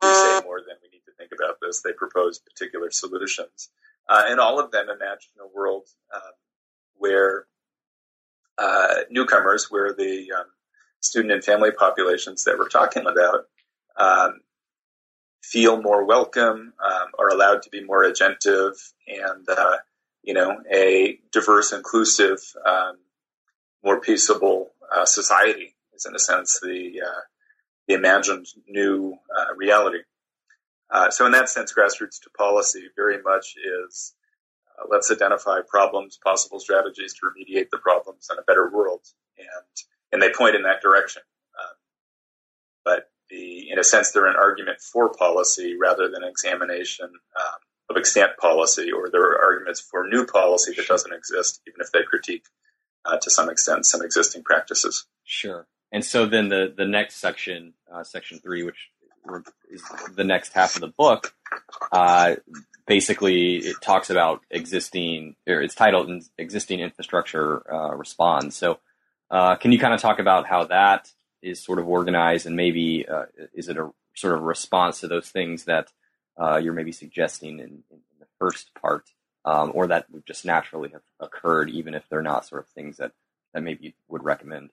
do 0.00 0.14
say 0.14 0.40
more 0.44 0.60
than 0.60 0.76
we 0.82 0.88
need 0.90 1.02
to 1.06 1.12
think 1.18 1.30
about 1.32 1.56
this. 1.60 1.82
They 1.82 1.92
propose 1.92 2.38
particular 2.38 2.90
solutions, 2.90 3.70
uh, 4.08 4.24
and 4.26 4.40
all 4.40 4.60
of 4.60 4.70
them 4.70 4.86
imagine 4.88 5.32
a 5.40 5.56
world 5.56 5.86
um, 6.14 6.32
where 6.96 7.46
uh, 8.58 9.02
newcomers, 9.10 9.70
where 9.70 9.92
the 9.92 10.32
um, 10.36 10.46
student 11.00 11.32
and 11.32 11.44
family 11.44 11.70
populations 11.70 12.44
that 12.44 12.58
we're 12.58 12.68
talking 12.68 13.06
about. 13.06 13.46
Um, 13.96 14.40
feel 15.42 15.80
more 15.80 16.04
welcome, 16.04 16.72
um, 16.84 17.06
are 17.18 17.28
allowed 17.28 17.62
to 17.62 17.70
be 17.70 17.84
more 17.84 18.04
agentive, 18.04 18.74
and 19.06 19.48
uh, 19.48 19.76
you 20.22 20.34
know, 20.34 20.60
a 20.72 21.18
diverse, 21.32 21.72
inclusive, 21.72 22.40
um, 22.66 22.96
more 23.84 24.00
peaceable 24.00 24.65
uh, 24.96 25.06
society 25.06 25.76
is 25.94 26.06
in 26.06 26.14
a 26.14 26.18
sense 26.18 26.60
the 26.60 27.02
uh, 27.06 27.20
the 27.86 27.94
imagined 27.94 28.46
new 28.68 29.16
uh, 29.36 29.54
reality. 29.54 29.98
Uh, 30.90 31.10
so 31.10 31.26
in 31.26 31.32
that 31.32 31.48
sense, 31.48 31.72
grassroots 31.72 32.20
to 32.22 32.30
policy 32.36 32.84
very 32.96 33.20
much 33.22 33.54
is 33.86 34.14
uh, 34.78 34.86
let's 34.90 35.10
identify 35.10 35.58
problems, 35.68 36.18
possible 36.22 36.60
strategies 36.60 37.14
to 37.14 37.20
remediate 37.26 37.70
the 37.70 37.78
problems 37.78 38.28
in 38.30 38.38
a 38.38 38.42
better 38.42 38.70
world, 38.70 39.02
and 39.38 39.76
and 40.12 40.22
they 40.22 40.32
point 40.36 40.56
in 40.56 40.62
that 40.62 40.82
direction. 40.82 41.22
Um, 41.60 41.74
but 42.84 43.10
the 43.30 43.70
in 43.70 43.78
a 43.78 43.84
sense 43.84 44.10
they're 44.10 44.26
an 44.26 44.36
argument 44.36 44.80
for 44.80 45.12
policy 45.12 45.76
rather 45.80 46.08
than 46.08 46.24
examination 46.24 47.06
um, 47.06 47.58
of 47.90 47.96
extant 47.96 48.36
policy, 48.38 48.90
or 48.92 49.10
there 49.10 49.22
are 49.22 49.44
arguments 49.44 49.80
for 49.80 50.08
new 50.08 50.24
policy 50.26 50.72
that 50.76 50.88
doesn't 50.88 51.12
exist, 51.12 51.60
even 51.68 51.80
if 51.80 51.92
they 51.92 52.02
critique 52.02 52.44
uh, 53.06 53.18
to 53.18 53.30
some 53.30 53.48
extent 53.48 53.86
some 53.86 54.02
existing 54.02 54.42
practices. 54.42 55.06
Sure. 55.24 55.66
And 55.92 56.04
so 56.04 56.26
then 56.26 56.48
the 56.48 56.72
the 56.76 56.84
next 56.84 57.16
section, 57.16 57.74
uh, 57.92 58.04
section 58.04 58.38
three, 58.38 58.62
which 58.62 58.90
is 59.70 59.82
the 60.14 60.24
next 60.24 60.52
half 60.52 60.74
of 60.74 60.80
the 60.80 60.88
book, 60.88 61.34
uh, 61.92 62.36
basically 62.86 63.56
it 63.56 63.76
talks 63.80 64.10
about 64.10 64.40
existing, 64.50 65.36
or 65.46 65.62
it's 65.62 65.74
titled 65.74 66.10
"Existing 66.38 66.80
Infrastructure 66.80 67.72
uh, 67.72 67.94
Responds." 67.94 68.56
So, 68.56 68.78
uh, 69.30 69.56
can 69.56 69.72
you 69.72 69.78
kind 69.78 69.94
of 69.94 70.00
talk 70.00 70.18
about 70.18 70.46
how 70.46 70.64
that 70.66 71.10
is 71.42 71.62
sort 71.62 71.78
of 71.78 71.88
organized, 71.88 72.46
and 72.46 72.56
maybe 72.56 73.06
uh, 73.08 73.26
is 73.54 73.68
it 73.68 73.76
a 73.76 73.90
sort 74.14 74.34
of 74.34 74.42
response 74.42 75.00
to 75.00 75.08
those 75.08 75.28
things 75.28 75.64
that 75.64 75.92
you're 76.60 76.72
maybe 76.72 76.92
suggesting 76.92 77.58
in, 77.60 77.84
in 77.90 78.00
the 78.18 78.26
first 78.38 78.74
part? 78.74 79.04
Um, 79.46 79.70
or 79.74 79.86
that 79.86 80.10
would 80.10 80.26
just 80.26 80.44
naturally 80.44 80.90
have 80.90 81.02
occurred, 81.20 81.70
even 81.70 81.94
if 81.94 82.02
they're 82.10 82.20
not 82.20 82.44
sort 82.44 82.62
of 82.62 82.68
things 82.70 82.96
that, 82.96 83.12
that 83.54 83.62
maybe 83.62 83.86
you 83.86 83.92
would 84.08 84.24
recommend? 84.24 84.70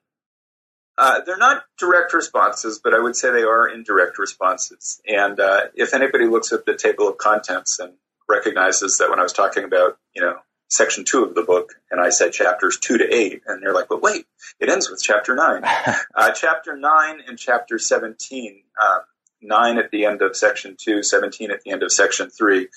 Uh, 0.98 1.20
they're 1.24 1.38
not 1.38 1.64
direct 1.78 2.12
responses, 2.12 2.80
but 2.82 2.92
I 2.92 2.98
would 2.98 3.16
say 3.16 3.30
they 3.30 3.42
are 3.42 3.68
indirect 3.68 4.18
responses. 4.18 5.00
And 5.06 5.40
uh, 5.40 5.62
if 5.74 5.94
anybody 5.94 6.26
looks 6.26 6.52
at 6.52 6.66
the 6.66 6.76
table 6.76 7.08
of 7.08 7.18
contents 7.18 7.78
and 7.78 7.94
recognizes 8.28 8.98
that 8.98 9.10
when 9.10 9.18
I 9.18 9.22
was 9.22 9.32
talking 9.32 9.64
about, 9.64 9.96
you 10.14 10.22
know, 10.22 10.38
section 10.68 11.04
two 11.04 11.24
of 11.24 11.34
the 11.34 11.42
book, 11.42 11.74
and 11.90 12.00
I 12.00 12.10
said 12.10 12.32
chapters 12.32 12.78
two 12.80 12.98
to 12.98 13.12
eight, 13.12 13.42
and 13.46 13.62
they're 13.62 13.74
like, 13.74 13.88
"But 13.88 14.02
wait, 14.02 14.26
it 14.60 14.68
ends 14.68 14.88
with 14.88 15.02
chapter 15.02 15.34
nine. 15.34 15.62
uh, 16.14 16.32
chapter 16.32 16.76
nine 16.76 17.20
and 17.26 17.38
chapter 17.38 17.78
seventeen, 17.78 18.62
uh, 18.80 19.00
nine 19.44 19.78
at 19.78 19.90
the 19.90 20.04
end 20.06 20.22
of 20.22 20.36
section 20.36 20.76
two, 20.78 21.02
17 21.02 21.50
at 21.50 21.60
the 21.62 21.70
end 21.70 21.82
of 21.82 21.92
section 21.92 22.30
three, 22.30 22.68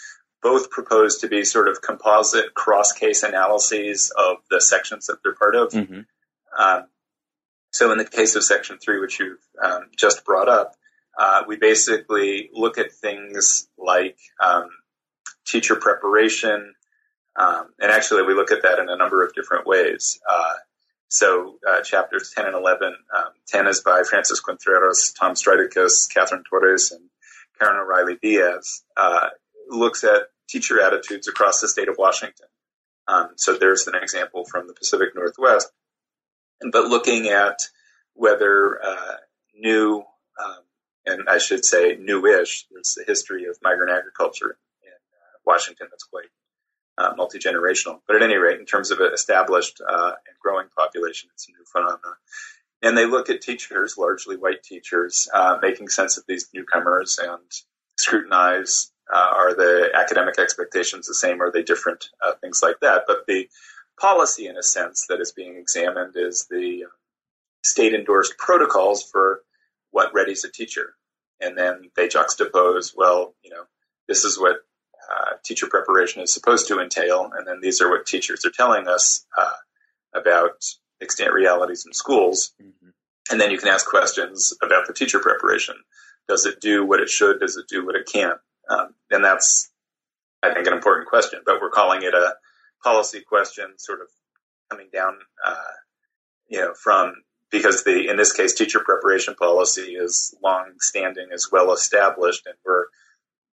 both 0.41 0.69
propose 0.69 1.17
to 1.19 1.27
be 1.27 1.43
sort 1.43 1.67
of 1.67 1.81
composite 1.81 2.53
cross 2.53 2.93
case 2.93 3.23
analyses 3.23 4.11
of 4.17 4.37
the 4.49 4.61
sections 4.61 5.07
that 5.07 5.17
they're 5.23 5.33
part 5.33 5.55
of. 5.55 5.71
Mm-hmm. 5.71 6.01
Um, 6.59 6.87
so, 7.71 7.91
in 7.91 7.97
the 7.97 8.05
case 8.05 8.35
of 8.35 8.43
section 8.43 8.77
three, 8.77 8.99
which 8.99 9.19
you've 9.19 9.45
um, 9.61 9.87
just 9.95 10.25
brought 10.25 10.49
up, 10.49 10.75
uh, 11.17 11.43
we 11.47 11.57
basically 11.57 12.49
look 12.53 12.77
at 12.77 12.91
things 12.91 13.67
like 13.77 14.17
um, 14.43 14.69
teacher 15.45 15.75
preparation, 15.75 16.73
um, 17.35 17.67
and 17.79 17.91
actually, 17.91 18.23
we 18.23 18.33
look 18.33 18.51
at 18.51 18.63
that 18.63 18.79
in 18.79 18.89
a 18.89 18.95
number 18.95 19.23
of 19.23 19.33
different 19.33 19.67
ways. 19.67 20.19
Uh, 20.27 20.53
so, 21.09 21.57
uh, 21.69 21.81
chapters 21.81 22.33
10 22.35 22.47
and 22.47 22.55
11, 22.55 22.95
um, 23.15 23.31
10 23.47 23.67
is 23.67 23.81
by 23.81 24.03
Francis 24.03 24.39
Contreras, 24.39 25.13
Tom 25.17 25.35
Stritikus, 25.35 26.11
Catherine 26.11 26.43
Torres, 26.49 26.91
and 26.91 27.09
Karen 27.59 27.79
O'Reilly 27.79 28.17
Diaz, 28.21 28.83
uh, 28.97 29.29
looks 29.69 30.03
at 30.03 30.29
teacher 30.49 30.81
attitudes 30.81 31.27
across 31.27 31.61
the 31.61 31.67
state 31.67 31.89
of 31.89 31.97
Washington. 31.97 32.47
Um, 33.07 33.29
so, 33.35 33.57
there's 33.57 33.87
an 33.87 33.95
example 33.95 34.45
from 34.45 34.67
the 34.67 34.73
Pacific 34.73 35.09
Northwest. 35.15 35.71
But 36.71 36.85
looking 36.85 37.27
at 37.27 37.59
whether 38.13 38.79
uh, 38.83 39.15
new, 39.55 40.03
um, 40.43 40.61
and 41.05 41.29
I 41.29 41.37
should 41.37 41.63
say 41.63 41.95
newish, 41.95 42.65
there's 42.71 42.95
the 42.95 43.03
history 43.05 43.45
of 43.45 43.57
migrant 43.61 43.91
agriculture 43.91 44.57
in 44.81 44.89
uh, 44.89 45.37
Washington 45.45 45.87
that's 45.91 46.03
quite 46.03 46.25
uh, 46.97 47.13
multi 47.15 47.39
generational. 47.39 47.99
But 48.07 48.17
at 48.17 48.23
any 48.23 48.35
rate, 48.35 48.59
in 48.59 48.65
terms 48.65 48.91
of 48.91 48.99
an 48.99 49.13
established 49.13 49.81
uh, 49.87 50.13
and 50.27 50.37
growing 50.41 50.67
population, 50.75 51.29
it's 51.33 51.47
a 51.47 51.51
new 51.51 51.65
phenomenon. 51.71 52.15
And 52.81 52.97
they 52.97 53.05
look 53.05 53.29
at 53.29 53.41
teachers, 53.41 53.97
largely 53.97 54.37
white 54.37 54.63
teachers, 54.63 55.29
uh, 55.33 55.57
making 55.61 55.89
sense 55.89 56.17
of 56.17 56.25
these 56.27 56.49
newcomers 56.53 57.19
and 57.21 57.51
scrutinize 57.97 58.91
uh, 59.13 59.29
are 59.33 59.55
the 59.55 59.89
academic 59.93 60.39
expectations 60.39 61.07
the 61.07 61.13
same? 61.13 61.41
Are 61.41 61.51
they 61.51 61.63
different? 61.63 62.09
Uh, 62.21 62.33
things 62.41 62.61
like 62.61 62.79
that. 62.81 63.03
But 63.07 63.25
the 63.27 63.49
policy, 63.99 64.47
in 64.47 64.57
a 64.57 64.63
sense, 64.63 65.07
that 65.07 65.21
is 65.21 65.31
being 65.31 65.57
examined 65.57 66.13
is 66.15 66.47
the 66.49 66.85
state 67.63 67.93
endorsed 67.93 68.37
protocols 68.37 69.03
for 69.03 69.41
what 69.91 70.13
readies 70.13 70.45
a 70.45 70.51
teacher. 70.51 70.95
And 71.39 71.57
then 71.57 71.89
they 71.95 72.07
juxtapose, 72.07 72.93
well, 72.95 73.35
you 73.43 73.51
know, 73.51 73.63
this 74.07 74.23
is 74.23 74.39
what 74.39 74.57
uh, 75.09 75.35
teacher 75.43 75.67
preparation 75.67 76.21
is 76.21 76.33
supposed 76.33 76.67
to 76.67 76.79
entail, 76.79 77.31
and 77.37 77.47
then 77.47 77.59
these 77.61 77.81
are 77.81 77.89
what 77.89 78.05
teachers 78.05 78.43
are 78.45 78.51
telling 78.51 78.87
us 78.87 79.25
uh, 79.37 79.53
about 80.13 80.63
extant 81.01 81.33
realities 81.33 81.85
in 81.85 81.93
schools. 81.93 82.53
Mm-hmm. 82.61 82.89
And 83.31 83.39
then 83.39 83.51
you 83.51 83.57
can 83.57 83.69
ask 83.69 83.85
questions 83.85 84.53
about 84.61 84.87
the 84.87 84.93
teacher 84.93 85.19
preparation. 85.19 85.75
Does 86.27 86.45
it 86.45 86.59
do 86.59 86.85
what 86.85 86.99
it 86.99 87.09
should? 87.09 87.39
Does 87.39 87.57
it 87.57 87.67
do 87.67 87.85
what 87.85 87.95
it 87.95 88.09
can? 88.11 88.33
Um, 88.69 88.95
and 89.09 89.23
that's, 89.23 89.71
I 90.43 90.53
think, 90.53 90.67
an 90.67 90.73
important 90.73 91.07
question. 91.07 91.41
But 91.45 91.61
we're 91.61 91.69
calling 91.69 92.03
it 92.03 92.13
a 92.13 92.35
policy 92.83 93.21
question, 93.21 93.73
sort 93.77 94.01
of 94.01 94.07
coming 94.69 94.89
down, 94.93 95.17
uh, 95.45 95.55
you 96.47 96.59
know, 96.59 96.73
from 96.73 97.13
because 97.49 97.83
the 97.83 98.09
in 98.09 98.17
this 98.17 98.33
case 98.33 98.53
teacher 98.53 98.79
preparation 98.79 99.35
policy 99.35 99.95
is 99.95 100.35
long 100.43 100.73
standing, 100.79 101.27
is 101.31 101.49
well 101.51 101.71
established, 101.71 102.45
and 102.45 102.55
we're 102.65 102.85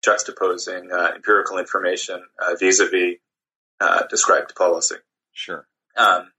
juxtaposing 0.05 0.93
uh, 0.93 1.13
empirical 1.15 1.59
information 1.59 2.23
uh, 2.39 2.55
vis-a-vis 2.59 3.17
uh, 3.81 4.03
described 4.09 4.55
policy. 4.55 4.97
Sure. 5.33 5.67
Um, 5.97 6.31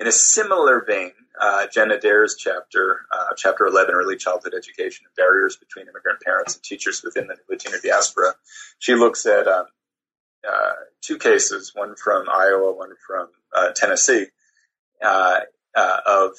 in 0.00 0.06
a 0.06 0.12
similar 0.12 0.84
vein, 0.84 1.12
uh, 1.40 1.66
Jen 1.72 1.90
Adair's 1.90 2.34
chapter, 2.36 3.02
uh, 3.12 3.34
chapter 3.36 3.66
11, 3.66 3.94
Early 3.94 4.16
Childhood 4.16 4.54
Education 4.56 5.06
and 5.06 5.14
Barriers 5.14 5.56
Between 5.56 5.86
Immigrant 5.88 6.20
Parents 6.20 6.54
and 6.54 6.62
Teachers 6.62 7.02
Within 7.04 7.26
the 7.26 7.36
Latino 7.48 7.76
Diaspora, 7.82 8.34
she 8.78 8.94
looks 8.94 9.26
at 9.26 9.46
um, 9.46 9.66
uh, 10.48 10.72
two 11.02 11.18
cases, 11.18 11.72
one 11.74 11.94
from 11.96 12.28
Iowa, 12.28 12.72
one 12.72 12.94
from 13.06 13.28
Tennessee, 13.74 14.26
of 15.02 16.32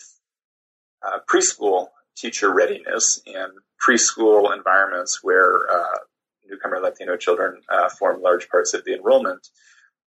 preschool 1.30 1.88
teacher 2.17 2.52
readiness 2.52 3.21
and 3.26 3.52
preschool 3.88 4.56
environments 4.56 5.24
where 5.24 5.65
newcomer 6.52 6.80
Latino 6.80 7.15
children 7.17 7.62
uh, 7.69 7.89
form 7.89 8.21
large 8.21 8.50
parts 8.50 8.74
of 8.74 8.84
the 8.86 8.93
enrollment. 8.93 9.47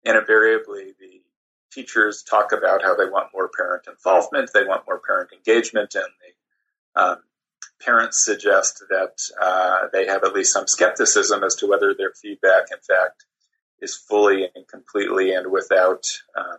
And 0.04 0.16
invariably, 0.16 0.94
the 0.98 1.20
teachers 1.72 2.22
talk 2.22 2.52
about 2.52 2.82
how 2.82 2.94
they 2.94 3.06
want 3.06 3.32
more 3.32 3.50
parent 3.56 3.86
involvement, 3.88 4.50
they 4.52 4.64
want 4.64 4.86
more 4.86 5.00
parent 5.04 5.30
engagement, 5.32 5.94
and 5.94 6.04
the 6.04 7.02
um, 7.02 7.16
parents 7.80 8.24
suggest 8.24 8.84
that 8.90 9.22
uh, 9.40 9.88
they 9.92 10.06
have 10.06 10.24
at 10.24 10.32
least 10.32 10.52
some 10.52 10.66
skepticism 10.66 11.42
as 11.44 11.54
to 11.56 11.66
whether 11.66 11.94
their 11.94 12.12
feedback, 12.12 12.64
in 12.70 12.78
fact, 12.78 13.24
is 13.80 13.94
fully 13.94 14.48
and 14.54 14.66
completely 14.68 15.32
and 15.32 15.50
without 15.50 16.06
um, 16.36 16.58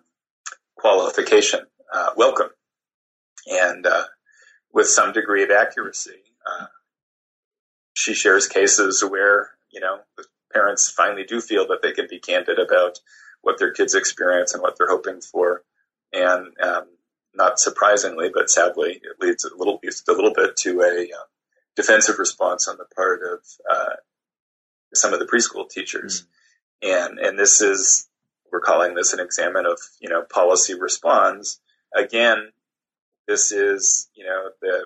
qualification 0.76 1.62
uh, 1.94 2.12
welcome. 2.16 2.50
And 3.48 3.86
uh, 3.86 4.06
with 4.74 4.88
some 4.88 5.12
degree 5.12 5.44
of 5.44 5.52
accuracy, 5.52 6.24
uh, 6.46 6.68
she 7.94 8.14
shares 8.14 8.48
cases 8.48 9.04
where 9.04 9.52
you 9.72 9.80
know, 9.80 10.00
the 10.18 10.26
parents 10.54 10.90
finally 10.90 11.24
do 11.24 11.42
feel 11.42 11.68
that 11.68 11.82
they 11.82 11.92
can 11.92 12.08
be 12.10 12.20
candid 12.20 12.60
about 12.60 13.00
what 13.42 13.60
their 13.60 13.72
kids 13.72 13.96
experience 13.96 14.54
and 14.54 14.62
what 14.62 14.78
they're 14.78 14.90
hoping 14.90 15.22
for. 15.22 15.64
And 16.14 16.54
um, 16.62 16.86
not 17.34 17.60
surprisingly, 17.60 18.30
but 18.34 18.50
sadly, 18.50 19.02
it 19.02 19.20
leads 19.20 19.46
a 19.46 19.56
little, 19.56 19.80
a 19.84 20.12
little 20.12 20.34
bit 20.34 20.58
to 20.58 20.82
a 20.82 21.04
uh, 21.04 21.24
defensive 21.76 22.20
response 22.20 22.68
on 22.68 22.78
the 22.78 22.86
part 22.96 23.22
of 23.24 23.40
uh, 23.70 23.96
some 24.94 25.14
of 25.14 25.20
the 25.20 25.26
preschool 25.26 25.70
teachers. 25.70 26.24
Mm. 26.24 26.28
And 26.84 27.20
and 27.20 27.40
this 27.40 27.62
is 27.62 28.10
we're 28.52 28.60
calling 28.60 28.96
this 28.96 29.14
an 29.14 29.20
examine 29.20 29.68
of 29.68 29.80
you 30.00 30.10
know 30.10 30.24
policy 30.24 30.74
response. 30.74 31.60
Again, 31.96 32.52
this 33.28 33.52
is 33.52 34.10
you 34.16 34.26
know 34.26 34.50
the 34.62 34.86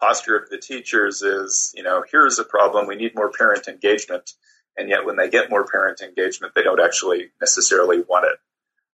posture 0.00 0.36
of 0.36 0.48
the 0.50 0.58
teachers 0.58 1.22
is, 1.22 1.72
you 1.74 1.82
know, 1.82 2.04
here's 2.10 2.38
a 2.38 2.44
problem. 2.44 2.86
We 2.86 2.96
need 2.96 3.14
more 3.14 3.30
parent 3.30 3.68
engagement. 3.68 4.32
And 4.78 4.88
yet, 4.88 5.04
when 5.04 5.16
they 5.16 5.28
get 5.28 5.50
more 5.50 5.66
parent 5.66 6.00
engagement, 6.00 6.54
they 6.54 6.62
don't 6.62 6.80
actually 6.80 7.30
necessarily 7.40 8.00
want 8.00 8.26
it 8.26 8.38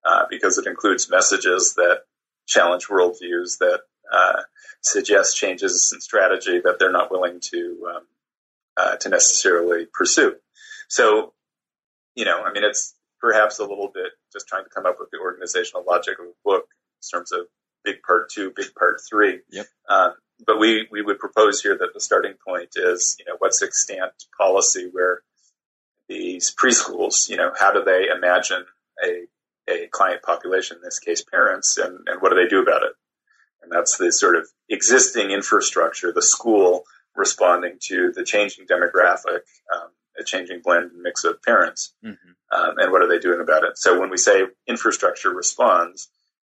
uh, 0.05 0.25
because 0.31 0.57
it 0.57 0.67
includes 0.67 1.11
messages 1.11 1.75
that 1.75 2.03
challenge 2.47 2.87
worldviews, 2.87 3.59
that 3.59 3.81
uh, 4.13 4.43
suggest 4.81 5.37
changes 5.37 5.91
in 5.93 6.01
strategy 6.01 6.61
that 6.65 6.79
they're 6.79 6.93
not 6.93 7.11
willing 7.11 7.41
to 7.41 7.89
um, 7.95 8.03
uh, 8.77 8.97
to 8.97 9.09
necessarily 9.09 9.87
pursue. 9.93 10.37
So, 10.89 11.33
you 12.15 12.25
know, 12.25 12.43
I 12.43 12.53
mean, 12.53 12.65
it's 12.65 12.95
perhaps 13.21 13.59
a 13.59 13.65
little 13.65 13.91
bit 13.93 14.13
just 14.33 14.49
trying 14.49 14.65
to 14.65 14.71
come 14.71 14.87
up 14.87 14.97
with 15.01 15.11
the 15.11 15.19
organizational 15.19 15.85
logic 15.87 16.19
of 16.19 16.27
a 16.27 16.33
book 16.45 16.67
in 17.03 17.19
terms 17.19 17.33
of 17.33 17.47
big 17.85 18.03
part 18.03 18.31
two, 18.31 18.53
big 18.55 18.75
part 18.75 19.01
three. 19.09 19.41
Yep. 19.51 19.67
Um, 19.89 20.13
but 20.47 20.59
we, 20.59 20.89
we 20.91 21.03
would 21.03 21.19
propose 21.19 21.61
here 21.61 21.77
that 21.79 21.95
the 21.95 22.01
starting 22.01 22.35
point 22.47 22.71
is, 22.77 23.17
you 23.19 23.25
know, 23.25 23.37
what's 23.39 23.63
extant 23.63 24.13
policy 24.37 24.89
where 24.91 25.23
these 26.13 26.55
preschools, 26.55 27.29
you 27.31 27.37
know, 27.37 27.51
how 27.59 27.73
do 27.73 27.83
they 27.85 28.03
imagine 28.15 28.65
a, 29.03 29.13
a 29.69 29.87
client 29.89 30.23
population, 30.23 30.77
in 30.77 30.83
this 30.83 30.99
case 30.99 31.23
parents, 31.23 31.79
and, 31.79 31.95
and 32.09 32.21
what 32.21 32.31
do 32.31 32.37
they 32.37 32.49
do 32.49 32.63
about 32.63 32.83
it? 32.83 32.93
And 33.63 33.71
that's 33.71 33.97
the 33.97 34.11
sort 34.13 34.37
of 34.37 34.45
existing 34.69 35.31
infrastructure, 35.31 36.13
the 36.13 36.23
school 36.37 36.85
responding 37.15 37.79
to 37.89 38.13
the 38.17 38.25
changing 38.25 38.67
demographic, 38.67 39.43
um, 39.75 39.91
a 40.19 40.25
changing 40.25 40.61
blend 40.63 40.91
and 40.93 41.03
mix 41.03 41.25
of 41.25 41.43
parents, 41.43 41.95
mm-hmm. 42.05 42.31
um, 42.57 42.79
and 42.79 42.93
what 42.93 43.03
are 43.03 43.09
they 43.09 43.19
doing 43.19 43.41
about 43.41 43.65
it? 43.65 43.79
So 43.79 43.99
when 44.01 44.11
we 44.11 44.19
say 44.19 44.43
infrastructure 44.67 45.31
responds, 45.31 46.09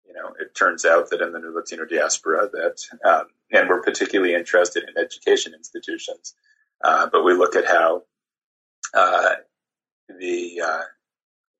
you 0.07 0.13
know, 0.13 0.33
it 0.39 0.55
turns 0.55 0.85
out 0.85 1.09
that 1.09 1.21
in 1.21 1.33
the 1.33 1.39
new 1.39 1.53
Latino 1.53 1.85
diaspora 1.85 2.49
that, 2.51 2.77
um, 3.09 3.25
and 3.51 3.67
we're 3.69 3.81
particularly 3.81 4.33
interested 4.33 4.83
in 4.87 5.01
education 5.01 5.53
institutions, 5.53 6.35
uh, 6.83 7.07
but 7.11 7.23
we 7.23 7.33
look 7.33 7.55
at 7.55 7.67
how 7.67 8.03
uh, 8.93 9.35
the 10.17 10.61
uh, 10.65 10.81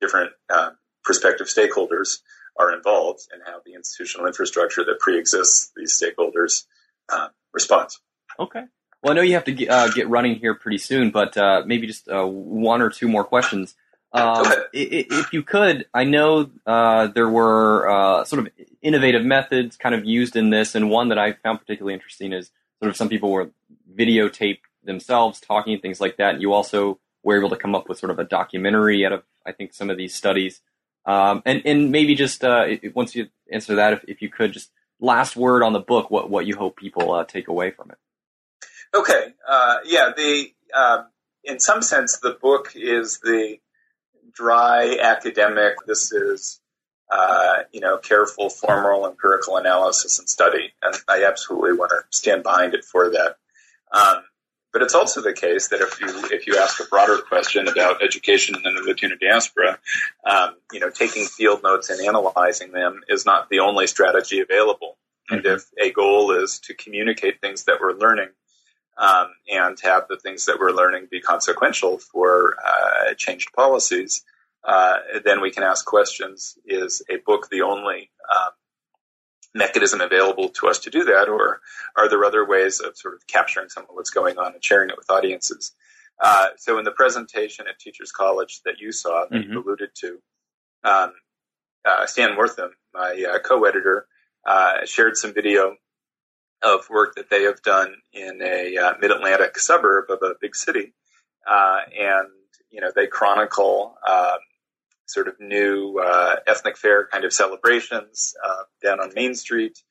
different 0.01 0.31
um, 0.49 0.77
prospective 1.03 1.47
stakeholders 1.47 2.19
are 2.57 2.73
involved 2.73 3.21
and 3.31 3.41
how 3.45 3.59
the 3.65 3.73
institutional 3.73 4.27
infrastructure 4.27 4.83
that 4.83 4.99
pre-exists 4.99 5.71
these 5.75 6.01
stakeholders 6.01 6.65
uh, 7.11 7.29
responds. 7.53 8.01
Okay. 8.39 8.63
Well, 9.01 9.13
I 9.13 9.15
know 9.15 9.21
you 9.21 9.35
have 9.35 9.45
to 9.45 9.53
get, 9.53 9.69
uh, 9.69 9.87
get 9.89 10.09
running 10.09 10.35
here 10.35 10.53
pretty 10.53 10.77
soon, 10.77 11.11
but 11.11 11.37
uh, 11.37 11.63
maybe 11.65 11.87
just 11.87 12.07
one 12.07 12.81
or 12.81 12.89
two 12.89 13.07
more 13.07 13.23
questions. 13.23 13.75
Um, 14.11 14.45
if 14.73 15.31
you 15.33 15.43
could, 15.43 15.85
I 15.93 16.03
know 16.03 16.49
uh, 16.65 17.07
there 17.07 17.29
were 17.29 17.89
uh, 17.89 18.25
sort 18.25 18.45
of 18.45 18.51
innovative 18.81 19.23
methods 19.23 19.77
kind 19.77 19.93
of 19.93 20.03
used 20.03 20.35
in 20.35 20.49
this, 20.49 20.75
and 20.75 20.89
one 20.89 21.09
that 21.09 21.19
I 21.19 21.33
found 21.33 21.59
particularly 21.59 21.93
interesting 21.93 22.33
is 22.33 22.51
sort 22.81 22.89
of 22.89 22.97
some 22.97 23.07
people 23.09 23.31
were 23.31 23.51
videotaped 23.95 24.61
themselves 24.83 25.39
talking 25.39 25.79
things 25.79 26.01
like 26.01 26.17
that. 26.17 26.33
And 26.33 26.41
You 26.41 26.53
also 26.53 26.99
were 27.23 27.37
able 27.37 27.49
to 27.49 27.55
come 27.55 27.75
up 27.75 27.89
with 27.89 27.99
sort 27.99 28.11
of 28.11 28.19
a 28.19 28.23
documentary 28.23 29.05
out 29.05 29.13
of 29.13 29.23
I 29.45 29.51
think 29.51 29.73
some 29.73 29.89
of 29.89 29.97
these 29.97 30.15
studies. 30.15 30.61
Um, 31.05 31.41
and 31.45 31.61
and 31.65 31.91
maybe 31.91 32.15
just 32.15 32.43
uh, 32.43 32.67
once 32.93 33.15
you 33.15 33.29
answer 33.51 33.75
that, 33.75 33.93
if, 33.93 34.05
if 34.07 34.21
you 34.21 34.29
could, 34.29 34.53
just 34.53 34.69
last 34.99 35.35
word 35.35 35.63
on 35.63 35.73
the 35.73 35.79
book, 35.79 36.11
what 36.11 36.29
what 36.29 36.45
you 36.45 36.55
hope 36.55 36.75
people 36.75 37.11
uh, 37.13 37.23
take 37.23 37.47
away 37.47 37.71
from 37.71 37.91
it. 37.91 37.97
Okay, 38.93 39.33
uh, 39.47 39.77
yeah, 39.85 40.11
the 40.15 40.51
uh, 40.73 41.03
in 41.43 41.59
some 41.59 41.81
sense 41.81 42.19
the 42.19 42.37
book 42.41 42.73
is 42.75 43.19
the 43.19 43.57
dry 44.33 44.97
academic. 45.01 45.75
This 45.87 46.11
is 46.11 46.59
uh, 47.11 47.63
you 47.71 47.79
know 47.79 47.97
careful, 47.97 48.49
formal, 48.49 49.07
empirical 49.07 49.57
analysis 49.57 50.19
and 50.19 50.29
study, 50.29 50.73
and 50.81 50.95
I 51.07 51.23
absolutely 51.23 51.73
want 51.73 51.91
to 51.91 52.17
stand 52.17 52.43
behind 52.43 52.73
it 52.73 52.83
for 52.83 53.09
that. 53.11 53.37
Um, 53.91 54.23
but 54.71 54.81
it's 54.81 54.93
also 54.93 55.21
the 55.21 55.33
case 55.33 55.69
that 55.69 55.81
if 55.81 55.99
you 55.99 56.07
if 56.31 56.47
you 56.47 56.57
ask 56.57 56.79
a 56.79 56.85
broader 56.85 57.17
question 57.17 57.67
about 57.67 58.03
education 58.03 58.55
in 58.55 58.75
the 58.75 58.81
Latino 58.81 59.15
diaspora, 59.15 59.79
um, 60.25 60.55
you 60.71 60.79
know, 60.79 60.89
taking 60.89 61.25
field 61.25 61.63
notes 61.63 61.89
and 61.89 62.05
analyzing 62.05 62.71
them 62.71 63.01
is 63.07 63.25
not 63.25 63.49
the 63.49 63.59
only 63.59 63.87
strategy 63.87 64.41
available. 64.41 64.97
Mm-hmm. 65.29 65.35
And 65.37 65.45
if 65.45 65.65
a 65.81 65.91
goal 65.91 66.31
is 66.31 66.59
to 66.65 66.73
communicate 66.73 67.41
things 67.41 67.63
that 67.65 67.79
we're 67.81 67.93
learning 67.93 68.29
um, 68.97 69.29
and 69.51 69.77
have 69.81 70.07
the 70.07 70.17
things 70.17 70.45
that 70.45 70.59
we're 70.59 70.71
learning 70.71 71.07
be 71.09 71.21
consequential 71.21 71.97
for 71.97 72.55
uh, 72.63 73.13
changed 73.15 73.51
policies, 73.53 74.23
uh, 74.63 74.97
then 75.23 75.41
we 75.41 75.51
can 75.51 75.63
ask 75.63 75.85
questions: 75.85 76.57
Is 76.65 77.01
a 77.09 77.17
book 77.17 77.49
the 77.49 77.63
only 77.63 78.11
um, 78.29 78.51
mechanism 79.53 80.01
available 80.01 80.49
to 80.49 80.67
us 80.67 80.79
to 80.79 80.89
do 80.89 81.03
that, 81.05 81.27
or 81.27 81.61
are 81.95 82.09
there 82.09 82.23
other 82.23 82.45
ways 82.45 82.79
of 82.79 82.97
sort 82.97 83.15
of 83.15 83.25
capturing 83.27 83.69
some 83.69 83.83
of 83.83 83.89
what's 83.93 84.09
going 84.09 84.37
on 84.37 84.53
and 84.53 84.63
sharing 84.63 84.89
it 84.89 84.97
with 84.97 85.09
audiences? 85.09 85.73
Uh, 86.21 86.47
so 86.57 86.77
in 86.77 86.85
the 86.85 86.91
presentation 86.91 87.65
at 87.67 87.79
Teachers 87.79 88.11
College 88.11 88.61
that 88.65 88.79
you 88.79 88.91
saw, 88.91 89.25
that 89.29 89.35
mm-hmm. 89.35 89.53
you 89.53 89.63
alluded 89.63 89.89
to, 89.95 90.19
um, 90.83 91.13
uh, 91.85 92.05
Stan 92.05 92.35
Wortham, 92.35 92.71
my 92.93 93.25
uh, 93.33 93.39
co-editor, 93.39 94.05
uh, 94.45 94.85
shared 94.85 95.15
some 95.15 95.33
video 95.33 95.75
of 96.61 96.89
work 96.89 97.15
that 97.15 97.29
they 97.29 97.43
have 97.43 97.61
done 97.61 97.95
in 98.13 98.41
a 98.41 98.77
uh, 98.77 98.93
mid-Atlantic 98.99 99.57
suburb 99.57 100.09
of 100.09 100.19
a 100.21 100.35
big 100.41 100.55
city, 100.55 100.93
uh, 101.49 101.79
and 101.97 102.27
you 102.69 102.81
know 102.81 102.91
they 102.93 103.07
chronicle 103.07 103.95
um, 104.07 104.37
sort 105.09 105.27
of 105.27 105.39
new 105.39 105.99
uh, 105.99 106.37
ethnic 106.47 106.77
fair 106.77 107.07
kind 107.07 107.25
of 107.25 107.33
celebrations 107.33 108.35
uh, 108.45 108.63
down 108.83 108.99
on 108.99 109.11
Main 109.15 109.35
Street. 109.35 109.81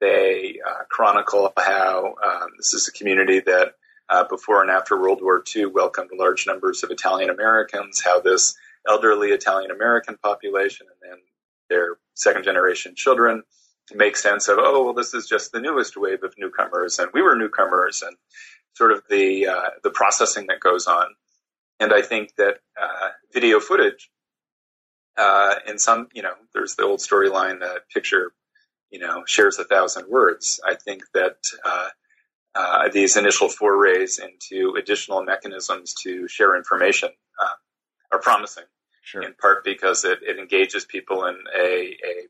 They 0.00 0.58
uh, 0.66 0.84
chronicle 0.90 1.52
how 1.56 2.14
um, 2.24 2.48
this 2.58 2.74
is 2.74 2.88
a 2.88 2.92
community 2.92 3.40
that 3.40 3.74
uh, 4.08 4.24
before 4.24 4.60
and 4.60 4.70
after 4.70 5.00
World 5.00 5.20
War 5.22 5.42
II 5.54 5.66
welcomed 5.66 6.10
large 6.16 6.46
numbers 6.46 6.82
of 6.82 6.90
Italian 6.90 7.30
Americans, 7.30 8.02
how 8.04 8.20
this 8.20 8.54
elderly 8.88 9.30
Italian 9.30 9.70
American 9.70 10.18
population 10.22 10.86
and 10.88 11.10
then 11.10 11.18
their 11.70 11.96
second 12.14 12.44
generation 12.44 12.94
children 12.94 13.42
make 13.94 14.16
sense 14.16 14.48
of, 14.48 14.58
oh, 14.60 14.84
well, 14.84 14.94
this 14.94 15.14
is 15.14 15.26
just 15.26 15.52
the 15.52 15.60
newest 15.60 15.96
wave 15.96 16.22
of 16.22 16.34
newcomers, 16.38 16.98
and 16.98 17.10
we 17.12 17.22
were 17.22 17.36
newcomers, 17.36 18.02
and 18.02 18.16
sort 18.74 18.92
of 18.92 19.02
the 19.08 19.46
uh, 19.46 19.70
the 19.82 19.90
processing 19.90 20.46
that 20.46 20.60
goes 20.60 20.86
on. 20.86 21.06
And 21.80 21.92
I 21.92 22.02
think 22.02 22.34
that 22.36 22.58
uh, 22.80 23.08
video 23.32 23.60
footage 23.60 24.10
uh, 25.16 25.54
and 25.66 25.80
some, 25.80 26.08
you 26.14 26.22
know, 26.22 26.34
there's 26.54 26.74
the 26.76 26.84
old 26.84 27.00
storyline 27.00 27.60
that 27.60 27.88
picture, 27.92 28.32
you 28.90 28.98
know, 28.98 29.24
shares 29.26 29.58
a 29.58 29.64
thousand 29.64 30.08
words. 30.08 30.60
I 30.66 30.74
think 30.74 31.02
that 31.14 31.36
uh, 31.64 31.88
uh, 32.54 32.88
these 32.88 33.16
initial 33.16 33.48
forays 33.48 34.18
into 34.18 34.74
additional 34.76 35.22
mechanisms 35.22 35.94
to 36.02 36.28
share 36.28 36.56
information 36.56 37.10
uh, 37.40 37.54
are 38.16 38.20
promising. 38.20 38.64
Sure. 39.04 39.22
In 39.22 39.34
part 39.34 39.64
because 39.64 40.04
it, 40.04 40.20
it 40.22 40.38
engages 40.38 40.84
people 40.84 41.24
in 41.24 41.36
a, 41.58 41.96
a 42.04 42.28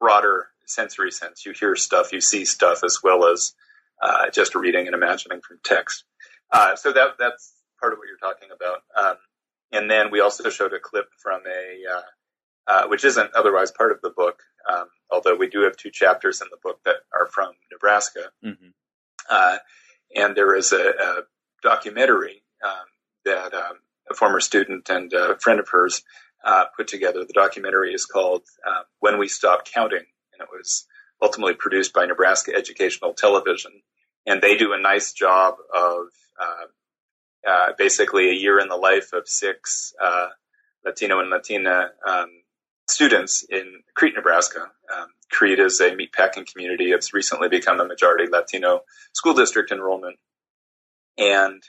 broader 0.00 0.48
sensory 0.66 1.12
sense. 1.12 1.46
You 1.46 1.52
hear 1.52 1.76
stuff, 1.76 2.12
you 2.12 2.20
see 2.20 2.44
stuff, 2.44 2.82
as 2.84 2.98
well 3.02 3.26
as 3.26 3.54
uh, 4.02 4.30
just 4.30 4.54
reading 4.54 4.86
and 4.86 4.94
imagining 4.94 5.40
from 5.46 5.58
text. 5.64 6.04
Uh, 6.52 6.76
so 6.76 6.92
that 6.92 7.10
that's 7.18 7.52
part 7.80 7.92
of 7.92 7.98
what 7.98 8.08
you're 8.08 8.18
talking 8.18 8.48
about. 8.54 8.82
Um, 8.96 9.16
and 9.72 9.90
then 9.90 10.10
we 10.10 10.20
also 10.20 10.48
showed 10.50 10.72
a 10.72 10.80
clip 10.80 11.08
from 11.22 11.42
a, 11.46 11.92
uh, 11.92 12.02
uh, 12.68 12.88
which 12.88 13.04
isn't 13.04 13.34
otherwise 13.34 13.70
part 13.70 13.92
of 13.92 14.00
the 14.02 14.10
book, 14.10 14.42
um, 14.70 14.86
although 15.10 15.36
we 15.36 15.48
do 15.48 15.62
have 15.62 15.76
two 15.76 15.90
chapters 15.90 16.40
in 16.40 16.48
the 16.50 16.58
book 16.62 16.80
that 16.84 16.96
are 17.12 17.26
from 17.26 17.52
Nebraska. 17.70 18.30
Mm-hmm. 18.44 18.68
Uh, 19.28 19.58
and 20.14 20.36
there 20.36 20.54
is 20.54 20.72
a, 20.72 20.90
a 20.90 21.22
documentary 21.62 22.42
um, 22.64 22.86
that 23.24 23.54
um, 23.54 23.78
a 24.10 24.14
former 24.14 24.40
student 24.40 24.88
and 24.88 25.12
a 25.12 25.38
friend 25.38 25.60
of 25.60 25.68
hers 25.68 26.02
uh, 26.44 26.66
put 26.76 26.86
together. 26.88 27.24
The 27.24 27.32
documentary 27.32 27.92
is 27.92 28.04
called 28.04 28.42
uh, 28.66 28.82
When 29.00 29.18
We 29.18 29.28
Stop 29.28 29.64
Counting, 29.64 30.04
and 30.32 30.40
it 30.40 30.48
was 30.52 30.86
ultimately 31.20 31.54
produced 31.54 31.92
by 31.92 32.06
Nebraska 32.06 32.52
Educational 32.54 33.14
Television. 33.14 33.72
And 34.26 34.42
they 34.42 34.56
do 34.56 34.72
a 34.72 34.78
nice 34.78 35.12
job 35.12 35.54
of 35.74 36.06
uh, 37.46 37.72
basically 37.78 38.28
a 38.28 38.34
year 38.34 38.58
in 38.58 38.68
the 38.68 38.76
life 38.76 39.12
of 39.12 39.28
six 39.28 39.94
uh, 40.02 40.28
Latino 40.84 41.20
and 41.20 41.30
Latina 41.30 41.90
um, 42.06 42.30
students 42.88 43.44
in 43.48 43.82
Crete, 43.94 44.14
Nebraska. 44.14 44.70
Um, 44.94 45.08
Crete 45.30 45.58
is 45.58 45.80
a 45.80 45.90
meatpacking 45.90 46.50
community. 46.50 46.90
It's 46.90 47.12
recently 47.12 47.48
become 47.48 47.80
a 47.80 47.84
majority 47.84 48.30
Latino 48.30 48.82
school 49.12 49.34
district 49.34 49.72
enrollment. 49.72 50.18
And 51.18 51.62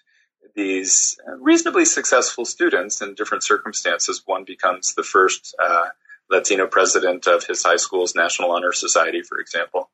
these 0.56 1.18
reasonably 1.40 1.86
successful 1.86 2.46
students 2.46 3.02
in 3.02 3.16
different 3.16 3.44
circumstances, 3.44 4.22
one 4.26 4.44
becomes 4.44 4.96
the 4.96 5.04
first 5.04 5.56
uh, 5.62 5.90
Latino 6.30 6.68
president 6.68 7.28
of 7.28 7.46
his 7.46 7.64
high 7.64 7.76
school's 7.78 8.16
National 8.16 8.52
Honor 8.52 8.74
Society, 8.74 9.22
for 9.22 9.40
example. 9.40 9.90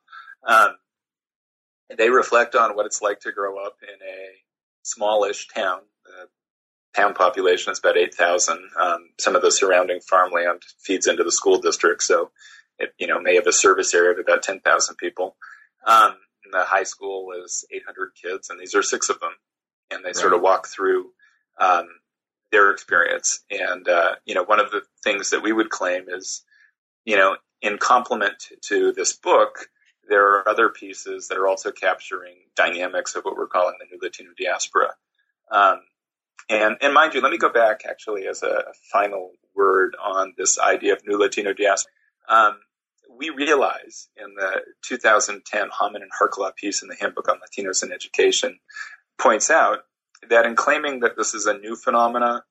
Um, 0.47 0.75
they 1.95 2.09
reflect 2.09 2.55
on 2.55 2.75
what 2.75 2.85
it's 2.85 3.01
like 3.01 3.19
to 3.21 3.31
grow 3.31 3.63
up 3.63 3.77
in 3.81 3.95
a 4.01 4.43
smallish 4.83 5.47
town. 5.47 5.79
The 6.05 7.01
town 7.01 7.13
population 7.15 7.71
is 7.71 7.79
about 7.79 7.97
8,000. 7.97 8.59
Um, 8.79 9.09
some 9.19 9.35
of 9.35 9.41
the 9.41 9.51
surrounding 9.51 9.99
farmland 10.01 10.61
feeds 10.79 11.07
into 11.07 11.23
the 11.23 11.31
school 11.31 11.59
district, 11.59 12.03
so 12.03 12.31
it 12.77 12.93
you 12.97 13.07
know 13.07 13.19
may 13.19 13.35
have 13.35 13.47
a 13.47 13.53
service 13.53 13.93
area 13.93 14.11
of 14.11 14.19
about 14.19 14.43
10,000 14.43 14.95
people. 14.95 15.35
Um, 15.85 16.15
the 16.51 16.63
high 16.63 16.83
school 16.83 17.31
is 17.43 17.65
800 17.71 18.11
kids, 18.21 18.49
and 18.49 18.59
these 18.59 18.75
are 18.75 18.83
six 18.83 19.09
of 19.09 19.19
them, 19.19 19.31
and 19.91 20.03
they 20.03 20.09
right. 20.09 20.15
sort 20.15 20.33
of 20.33 20.41
walk 20.41 20.67
through 20.67 21.11
um, 21.59 21.87
their 22.51 22.71
experience. 22.71 23.43
And 23.49 23.87
uh, 23.87 24.15
you 24.25 24.35
know, 24.35 24.43
one 24.43 24.59
of 24.59 24.71
the 24.71 24.81
things 25.03 25.31
that 25.31 25.43
we 25.43 25.51
would 25.51 25.69
claim 25.69 26.05
is, 26.07 26.43
you 27.05 27.17
know, 27.17 27.37
in 27.61 27.77
complement 27.77 28.49
to 28.67 28.93
this 28.93 29.13
book, 29.13 29.69
there 30.07 30.35
are 30.35 30.49
other 30.49 30.69
pieces 30.69 31.27
that 31.27 31.37
are 31.37 31.47
also 31.47 31.71
capturing 31.71 32.35
dynamics 32.55 33.15
of 33.15 33.23
what 33.23 33.35
we're 33.35 33.47
calling 33.47 33.75
the 33.79 33.85
new 33.85 33.99
Latino 34.01 34.31
diaspora. 34.37 34.93
Um, 35.51 35.79
and, 36.49 36.77
and 36.81 36.93
mind 36.93 37.13
you, 37.13 37.21
let 37.21 37.31
me 37.31 37.37
go 37.37 37.49
back 37.49 37.81
actually 37.89 38.27
as 38.27 38.43
a 38.43 38.65
final 38.91 39.31
word 39.55 39.95
on 40.01 40.33
this 40.37 40.59
idea 40.59 40.93
of 40.93 41.05
new 41.05 41.17
Latino 41.17 41.53
diaspora. 41.53 41.91
Um, 42.27 42.59
we 43.17 43.29
realize 43.29 44.09
in 44.17 44.33
the 44.35 44.61
2010 44.83 45.69
Hamann 45.79 46.01
and 46.01 46.11
Harklau 46.11 46.55
piece 46.55 46.81
in 46.81 46.87
the 46.87 46.95
Handbook 46.99 47.29
on 47.29 47.37
Latinos 47.37 47.83
in 47.83 47.91
Education 47.91 48.59
points 49.19 49.49
out 49.49 49.79
that 50.29 50.45
in 50.45 50.55
claiming 50.55 51.01
that 51.01 51.15
this 51.15 51.33
is 51.33 51.45
a 51.45 51.57
new 51.57 51.75
phenomena, 51.75 52.43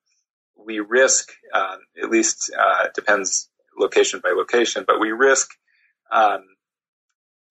we 0.56 0.80
risk, 0.80 1.32
um, 1.52 1.78
at 2.00 2.10
least 2.10 2.52
uh, 2.58 2.88
depends 2.94 3.48
location 3.76 4.20
by 4.22 4.30
location, 4.30 4.84
but 4.86 5.00
we 5.00 5.10
risk 5.10 5.50
um, 6.10 6.44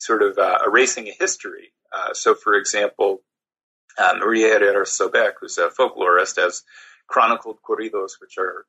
sort 0.01 0.23
of 0.23 0.37
uh, 0.37 0.57
erasing 0.65 1.07
a 1.07 1.11
history. 1.11 1.73
Uh, 1.95 2.13
so, 2.13 2.33
for 2.33 2.55
example, 2.55 3.21
uh, 3.97 4.15
Maria 4.17 4.47
Herrera 4.47 4.85
Sobek, 4.85 5.33
who's 5.39 5.57
a 5.57 5.69
folklorist, 5.69 6.41
has 6.41 6.63
chronicled 7.07 7.59
corridos, 7.63 8.13
which 8.19 8.37
are 8.39 8.65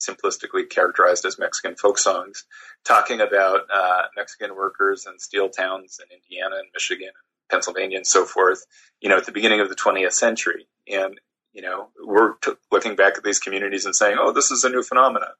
simplistically 0.00 0.68
characterized 0.68 1.24
as 1.24 1.38
Mexican 1.38 1.76
folk 1.76 1.98
songs, 1.98 2.44
talking 2.84 3.20
about 3.20 3.62
uh, 3.72 4.02
Mexican 4.16 4.56
workers 4.56 5.06
in 5.06 5.18
steel 5.18 5.48
towns 5.48 6.00
in 6.02 6.16
Indiana 6.16 6.56
and 6.56 6.68
Michigan 6.74 7.08
and 7.08 7.14
Pennsylvania 7.50 7.96
and 7.96 8.06
so 8.06 8.24
forth, 8.24 8.66
you 9.00 9.08
know, 9.08 9.16
at 9.16 9.26
the 9.26 9.32
beginning 9.32 9.60
of 9.60 9.68
the 9.68 9.76
20th 9.76 10.12
century. 10.12 10.66
And, 10.88 11.20
you 11.52 11.62
know, 11.62 11.90
we're 12.04 12.34
t- 12.42 12.52
looking 12.72 12.96
back 12.96 13.16
at 13.16 13.22
these 13.22 13.38
communities 13.38 13.86
and 13.86 13.94
saying, 13.94 14.16
oh, 14.18 14.32
this 14.32 14.50
is 14.50 14.64
a 14.64 14.68
new 14.68 14.82
phenomenon. 14.82 15.34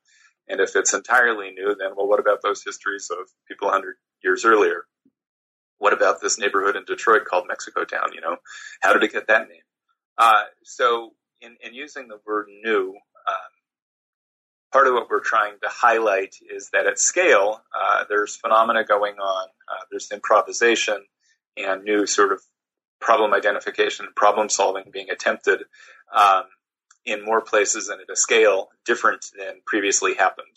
And 0.46 0.60
if 0.60 0.76
it's 0.76 0.94
entirely 0.94 1.50
new, 1.50 1.74
then, 1.74 1.92
well, 1.96 2.06
what 2.06 2.20
about 2.20 2.40
those 2.42 2.62
histories 2.62 3.10
of 3.10 3.26
people 3.48 3.66
100 3.66 3.96
years 4.22 4.44
earlier? 4.44 4.84
What 5.78 5.92
about 5.92 6.20
this 6.20 6.38
neighborhood 6.38 6.76
in 6.76 6.84
Detroit 6.84 7.24
called 7.24 7.46
Mexico 7.48 7.84
Town? 7.84 8.12
You 8.14 8.20
know, 8.20 8.36
how 8.80 8.92
did 8.92 9.02
it 9.02 9.12
get 9.12 9.26
that 9.28 9.48
name? 9.48 9.62
Uh, 10.16 10.44
so, 10.62 11.12
in, 11.40 11.56
in, 11.62 11.74
using 11.74 12.08
the 12.08 12.20
word 12.26 12.46
new, 12.62 12.90
um, 12.90 13.52
part 14.72 14.86
of 14.86 14.94
what 14.94 15.10
we're 15.10 15.20
trying 15.20 15.54
to 15.62 15.68
highlight 15.68 16.36
is 16.48 16.70
that 16.72 16.86
at 16.86 16.98
scale, 16.98 17.60
uh, 17.74 18.04
there's 18.08 18.36
phenomena 18.36 18.84
going 18.84 19.14
on, 19.14 19.48
uh, 19.68 19.84
there's 19.90 20.10
improvisation 20.12 21.04
and 21.56 21.84
new 21.84 22.06
sort 22.06 22.32
of 22.32 22.40
problem 23.00 23.34
identification, 23.34 24.06
problem 24.16 24.48
solving 24.48 24.84
being 24.92 25.10
attempted 25.10 25.64
um, 26.14 26.44
in 27.04 27.24
more 27.24 27.40
places 27.40 27.88
and 27.88 28.00
at 28.00 28.10
a 28.10 28.16
scale 28.16 28.68
different 28.84 29.26
than 29.38 29.60
previously 29.66 30.14
happened. 30.14 30.56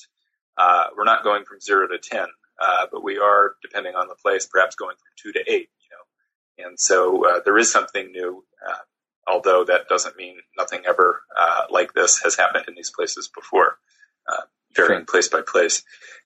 Uh, 0.57 0.85
we're 0.95 1.03
not 1.03 1.23
going 1.23 1.43
from 1.45 1.59
zero 1.59 1.87
to 1.87 1.97
10, 1.97 2.25
uh, 2.59 2.87
but 2.91 3.03
we 3.03 3.17
are, 3.17 3.55
depending 3.61 3.95
on 3.95 4.07
the 4.07 4.15
place, 4.15 4.45
perhaps 4.45 4.75
going 4.75 4.95
from 4.95 5.13
two 5.21 5.31
to 5.33 5.39
eight, 5.51 5.69
you 5.79 5.89
know. 5.91 6.67
And 6.67 6.79
so 6.79 7.25
uh, 7.27 7.39
there 7.45 7.57
is 7.57 7.71
something 7.71 8.11
new, 8.11 8.43
uh, 8.67 9.31
although 9.31 9.63
that 9.65 9.87
doesn't 9.89 10.17
mean 10.17 10.37
nothing 10.57 10.81
ever 10.87 11.21
uh, 11.37 11.63
like 11.69 11.93
this 11.93 12.21
has 12.23 12.35
happened 12.35 12.65
in 12.67 12.75
these 12.75 12.91
places 12.95 13.29
before, 13.33 13.77
uh, 14.27 14.41
varying 14.75 15.01
sure. 15.01 15.05
place 15.05 15.27
by 15.27 15.41
place. 15.41 15.83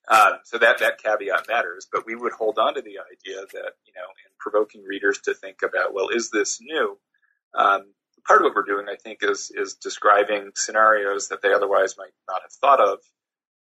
Um, 0.08 0.38
so 0.44 0.58
that, 0.58 0.78
that 0.78 1.02
caveat 1.02 1.46
matters, 1.48 1.86
but 1.92 2.06
we 2.06 2.16
would 2.16 2.32
hold 2.32 2.58
on 2.58 2.74
to 2.74 2.82
the 2.82 2.98
idea 2.98 3.40
that, 3.52 3.72
you 3.86 3.92
know, 3.94 4.08
in 4.24 4.32
provoking 4.38 4.82
readers 4.82 5.20
to 5.24 5.34
think 5.34 5.58
about, 5.62 5.94
well, 5.94 6.08
is 6.08 6.30
this 6.30 6.60
new? 6.60 6.98
Um, 7.54 7.92
part 8.26 8.40
of 8.40 8.44
what 8.44 8.54
we're 8.54 8.62
doing, 8.64 8.86
I 8.88 8.96
think, 8.96 9.18
is 9.22 9.52
is 9.54 9.74
describing 9.74 10.50
scenarios 10.54 11.28
that 11.28 11.42
they 11.42 11.52
otherwise 11.52 11.96
might 11.98 12.14
not 12.28 12.42
have 12.42 12.52
thought 12.52 12.80
of, 12.80 12.98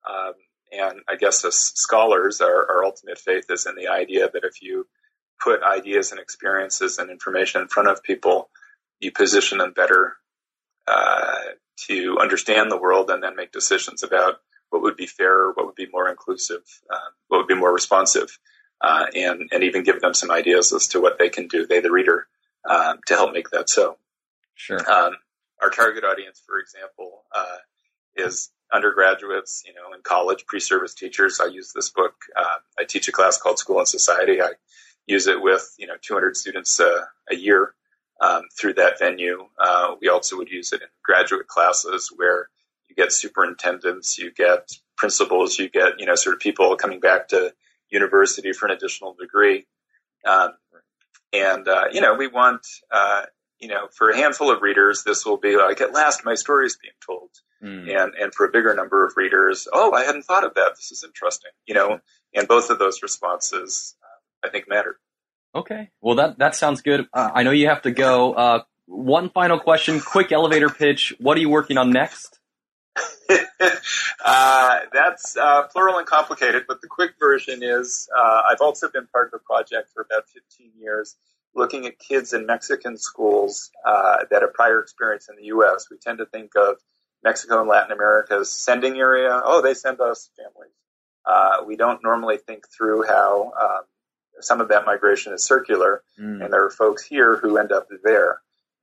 um, 0.10 0.34
and 0.71 1.01
I 1.08 1.15
guess 1.15 1.43
as 1.45 1.55
scholars, 1.55 2.41
our, 2.41 2.69
our 2.69 2.86
ultimate 2.86 3.17
faith 3.17 3.45
is 3.49 3.65
in 3.65 3.75
the 3.75 3.88
idea 3.88 4.29
that 4.32 4.43
if 4.43 4.62
you 4.62 4.88
put 5.39 5.63
ideas 5.63 6.12
and 6.12 6.19
experiences 6.19 6.97
and 6.97 7.10
information 7.10 7.62
in 7.62 7.67
front 7.67 7.89
of 7.89 8.03
people, 8.03 8.49
you 8.99 9.12
position 9.12 9.60
them 9.60 9.73
better 9.73 10.17
uh, 10.88 11.39
to 11.88 12.17
understand 12.19 12.71
the 12.71 12.77
world 12.77 13.10
and 13.10 13.23
then 13.23 13.36
make 13.36 13.51
decisions 13.51 14.03
about 14.03 14.41
what 14.69 14.82
would 14.82 14.97
be 14.97 15.08
fairer, 15.08 15.51
what 15.53 15.65
would 15.65 15.75
be 15.75 15.88
more 15.91 16.10
inclusive, 16.10 16.63
uh, 16.89 17.10
what 17.27 17.39
would 17.39 17.47
be 17.47 17.55
more 17.55 17.73
responsive, 17.73 18.38
uh, 18.82 19.05
and 19.15 19.49
and 19.51 19.63
even 19.63 19.84
give 19.84 20.01
them 20.01 20.13
some 20.13 20.32
ideas 20.32 20.73
as 20.73 20.88
to 20.88 21.01
what 21.01 21.17
they 21.17 21.29
can 21.29 21.47
do, 21.47 21.65
they 21.65 21.79
the 21.79 21.91
reader, 21.91 22.27
um, 22.69 22.99
to 23.08 23.15
help 23.15 23.34
make 23.34 23.49
that 23.49 23.69
so. 23.69 23.97
Sure. 24.55 24.79
Um, 24.91 25.13
our 25.62 25.69
target 25.69 26.03
audience, 26.03 26.41
for 26.45 26.60
example, 26.60 27.23
uh, 27.34 27.58
is 28.15 28.51
undergraduates, 28.71 29.63
you 29.65 29.73
know, 29.73 29.93
in 29.95 30.01
college, 30.01 30.45
pre-service 30.45 30.93
teachers. 30.93 31.39
I 31.41 31.47
use 31.47 31.71
this 31.73 31.89
book. 31.89 32.13
Uh, 32.36 32.58
I 32.77 32.84
teach 32.84 33.08
a 33.08 33.12
class 33.12 33.38
called 33.38 33.60
School 33.60 33.79
and 33.79 33.88
Society. 33.88 34.41
I 34.41 34.51
use 35.08 35.27
it 35.27 35.41
with, 35.41 35.73
you 35.77 35.88
know, 35.88 35.95
200 36.01 36.38
students 36.38 36.79
uh, 36.79 37.01
a 37.32 37.36
year 37.36 37.73
um, 38.21 38.43
through 38.58 38.75
that 38.75 38.99
venue. 38.99 39.47
Uh, 39.58 39.95
we 40.01 40.10
also 40.10 40.38
would 40.38 40.49
use 40.49 40.71
it 40.73 40.82
in 40.82 40.88
graduate 41.03 41.47
classes 41.47 42.12
where 42.15 42.49
you 42.88 42.95
get 42.95 43.12
superintendents, 43.12 44.17
you 44.17 44.32
get 44.32 44.71
principals, 44.97 45.58
you 45.58 45.69
get, 45.69 45.99
you 45.99 46.05
know, 46.05 46.15
sort 46.15 46.36
of 46.36 46.39
people 46.39 46.75
coming 46.75 46.99
back 46.99 47.29
to 47.29 47.53
university 47.89 48.53
for 48.53 48.67
an 48.67 48.71
additional 48.71 49.15
degree. 49.19 49.65
Um, 50.25 50.51
and, 51.34 51.67
uh, 51.67 51.86
you 51.91 52.01
know, 52.01 52.15
we 52.15 52.27
want, 52.27 52.67
uh, 52.91 53.23
you 53.60 53.67
know, 53.67 53.88
for 53.91 54.10
a 54.10 54.17
handful 54.17 54.51
of 54.51 54.62
readers, 54.62 55.03
this 55.03 55.25
will 55.25 55.38
be 55.38 55.58
like, 55.58 55.82
at 55.82 55.93
last 55.93 56.25
my 56.25 56.36
story 56.36 56.65
is 56.65 56.77
being 56.82 56.93
told. 57.05 57.29
Mm. 57.63 57.89
And, 57.89 58.13
and 58.15 58.34
for 58.34 58.45
a 58.45 58.52
bigger 58.52 58.74
number 58.74 59.06
of 59.06 59.13
readers, 59.17 59.67
oh, 59.72 59.93
I 59.93 60.06
hadn't 60.06 60.24
thought 60.24 60.45
of 60.45 60.54
that. 60.56 60.74
This 60.76 60.91
is 60.91 61.04
interesting, 61.04 61.52
you 61.65 61.74
know, 61.74 62.00
and 62.34 62.48
both 62.48 62.69
of 62.69 62.80
those 62.80 63.02
responses, 63.04 63.95
uh, 64.04 64.48
I 64.48 64.52
think 64.52 64.69
matter. 64.69 64.98
Okay. 65.54 65.89
Well, 66.02 66.15
that, 66.15 66.39
that 66.39 66.56
sounds 66.56 66.82
good. 66.82 67.08
Uh, 67.13 67.32
I 67.34 67.43
know 67.43 67.52
you 67.52 67.67
have 67.67 67.82
to 67.82 67.91
go. 67.91 68.34
Uh, 68.34 68.63
one 68.86 69.30
final 69.30 69.60
question, 69.60 70.00
quick 70.00 70.32
elevator 70.32 70.69
pitch. 70.69 71.13
What 71.19 71.38
are 71.38 71.41
you 71.41 71.50
working 71.50 71.78
on 71.78 71.91
next? 71.91 72.39
Uh, 74.26 74.80
that's 74.91 75.38
uh, 75.38 75.63
plural 75.67 75.98
and 75.98 76.06
complicated, 76.06 76.65
but 76.67 76.82
the 76.82 76.88
quick 76.88 77.13
version 77.19 77.62
is 77.63 78.10
uh, 78.17 78.41
I've 78.50 78.62
also 78.62 78.89
been 78.89 79.08
part 79.08 79.28
of 79.28 79.39
a 79.39 79.43
project 79.43 79.89
for 79.93 80.02
about 80.02 80.28
15 80.28 80.72
years 80.78 81.15
looking 81.56 81.86
at 81.86 81.98
kids 82.00 82.34
in 82.34 82.45
Mexican 82.45 82.98
schools 82.98 83.72
uh, 83.86 84.26
that 84.30 84.41
have 84.41 84.54
prior 84.54 84.80
experience 84.80 85.30
in 85.30 85.36
the 85.38 85.45
U.S. 85.45 85.88
We 85.89 85.98
tend 85.98 86.19
to 86.19 86.26
think 86.26 86.52
of 86.56 86.78
Mexico 87.23 87.60
and 87.60 87.69
Latin 87.69 87.91
America's 87.91 88.51
sending 88.51 88.97
area. 88.97 89.41
Oh, 89.43 89.62
they 89.62 89.73
send 89.73 89.99
us 89.99 90.29
families. 90.38 90.73
Uh, 91.25 91.63
we 91.65 91.75
don't 91.75 92.03
normally 92.03 92.38
think 92.38 92.65
through 92.69 93.03
how 93.03 93.51
um, 93.60 93.82
some 94.39 94.62
of 94.62 94.69
that 94.69 94.86
migration 94.86 95.34
is 95.34 95.43
circular, 95.43 96.01
mm. 96.19 96.43
and 96.43 96.53
there 96.53 96.65
are 96.65 96.71
folks 96.71 97.03
here 97.03 97.38
who 97.38 97.58
end 97.58 97.71
up 97.71 97.88
there. 98.03 98.39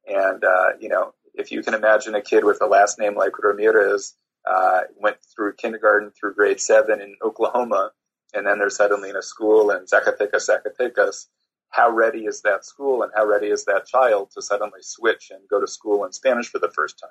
And 0.07 0.45
uh, 0.45 0.73
you 0.79 0.89
know, 0.89 1.15
if 1.35 1.51
you 1.51 1.63
can 1.63 1.75
imagine 1.75 2.15
a 2.15 2.23
kid 2.23 2.45
with 2.45 2.61
a 2.63 2.67
last 2.67 2.99
name 2.99 3.17
like 3.17 3.39
Ramirez 3.39 4.15
uh, 4.45 4.83
went 4.97 5.17
through 5.35 5.55
kindergarten 5.55 6.11
through 6.11 6.35
grade 6.35 6.61
seven 6.61 7.01
in 7.01 7.17
Oklahoma, 7.23 7.91
and 8.35 8.47
then 8.47 8.59
they're 8.59 8.71
suddenly 8.71 9.11
in 9.11 9.17
a 9.17 9.23
school 9.23 9.71
in 9.71 9.87
Zacatecas, 9.87 10.49
Zacatecas 10.49 11.27
how 11.71 11.91
ready 11.91 12.25
is 12.25 12.43
that 12.43 12.65
school 12.65 13.03
and 13.03 13.13
how 13.15 13.27
ready 13.27 13.49
is 13.49 13.65
that 13.67 13.87
child 13.87 14.31
to 14.33 14.43
suddenly 14.43 14.81
switch 14.81 15.31
and 15.31 15.47
go 15.49 15.61
to 15.61 15.67
school 15.67 16.05
in 16.05 16.13
Spanish 16.13 16.49
for 16.49 16.59
the 16.59 16.71
first 16.71 16.99
time? 16.99 17.11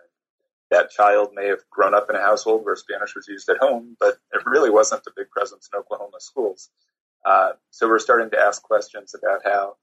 That 0.71 0.89
child 0.89 1.29
may 1.33 1.47
have 1.47 1.59
grown 1.69 1.93
up 1.93 2.09
in 2.09 2.15
a 2.15 2.21
household 2.21 2.65
where 2.65 2.75
Spanish 2.75 3.15
was 3.15 3.27
used 3.27 3.49
at 3.49 3.57
home, 3.57 3.95
but 3.99 4.17
it 4.33 4.45
really 4.45 4.69
wasn't 4.69 5.03
a 5.07 5.11
big 5.15 5.29
presence 5.29 5.69
in 5.71 5.79
Oklahoma 5.79 6.19
schools. 6.19 6.69
Uh, 7.25 7.51
so 7.71 7.87
we're 7.87 7.99
starting 7.99 8.29
to 8.31 8.39
ask 8.39 8.61
questions 8.63 9.15
about 9.15 9.41
how 9.43 9.75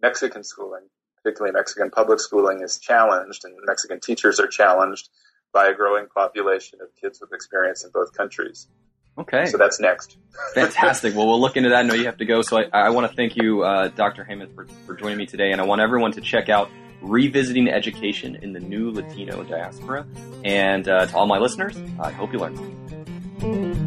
Mexican 0.00 0.44
schooling, 0.44 0.84
particularly 1.22 1.52
Mexican 1.52 1.90
public 1.90 2.20
schooling, 2.20 2.62
is 2.62 2.78
challenged, 2.78 3.44
and 3.44 3.54
Mexican 3.64 4.00
teachers 4.00 4.40
are 4.40 4.46
challenged 4.46 5.08
by 5.52 5.68
a 5.68 5.74
growing 5.74 6.06
population 6.06 6.80
of 6.82 6.88
kids 7.00 7.20
with 7.20 7.32
experience 7.32 7.84
in 7.84 7.90
both 7.90 8.12
countries. 8.12 8.68
Okay. 9.16 9.46
So 9.46 9.58
that's 9.58 9.80
next. 9.80 10.16
Fantastic. 10.54 11.14
Well, 11.16 11.26
we'll 11.26 11.40
look 11.40 11.56
into 11.56 11.70
that. 11.70 11.78
I 11.78 11.82
know 11.82 11.94
you 11.94 12.06
have 12.06 12.18
to 12.18 12.24
go. 12.24 12.42
So 12.42 12.58
I, 12.58 12.68
I 12.72 12.90
want 12.90 13.10
to 13.10 13.16
thank 13.16 13.36
you, 13.36 13.62
uh, 13.62 13.88
Dr. 13.88 14.24
Hamann, 14.24 14.54
for, 14.54 14.66
for 14.86 14.94
joining 14.94 15.18
me 15.18 15.26
today. 15.26 15.50
And 15.50 15.60
I 15.60 15.64
want 15.64 15.80
everyone 15.80 16.12
to 16.12 16.20
check 16.20 16.48
out 16.48 16.70
Revisiting 17.00 17.68
Education 17.68 18.36
in 18.36 18.52
the 18.52 18.60
New 18.60 18.90
Latino 18.90 19.42
Diaspora. 19.42 20.06
And 20.44 20.88
uh, 20.88 21.06
to 21.06 21.16
all 21.16 21.26
my 21.26 21.38
listeners, 21.38 21.76
I 22.00 22.10
hope 22.10 22.32
you 22.32 22.38
learned. 22.38 23.77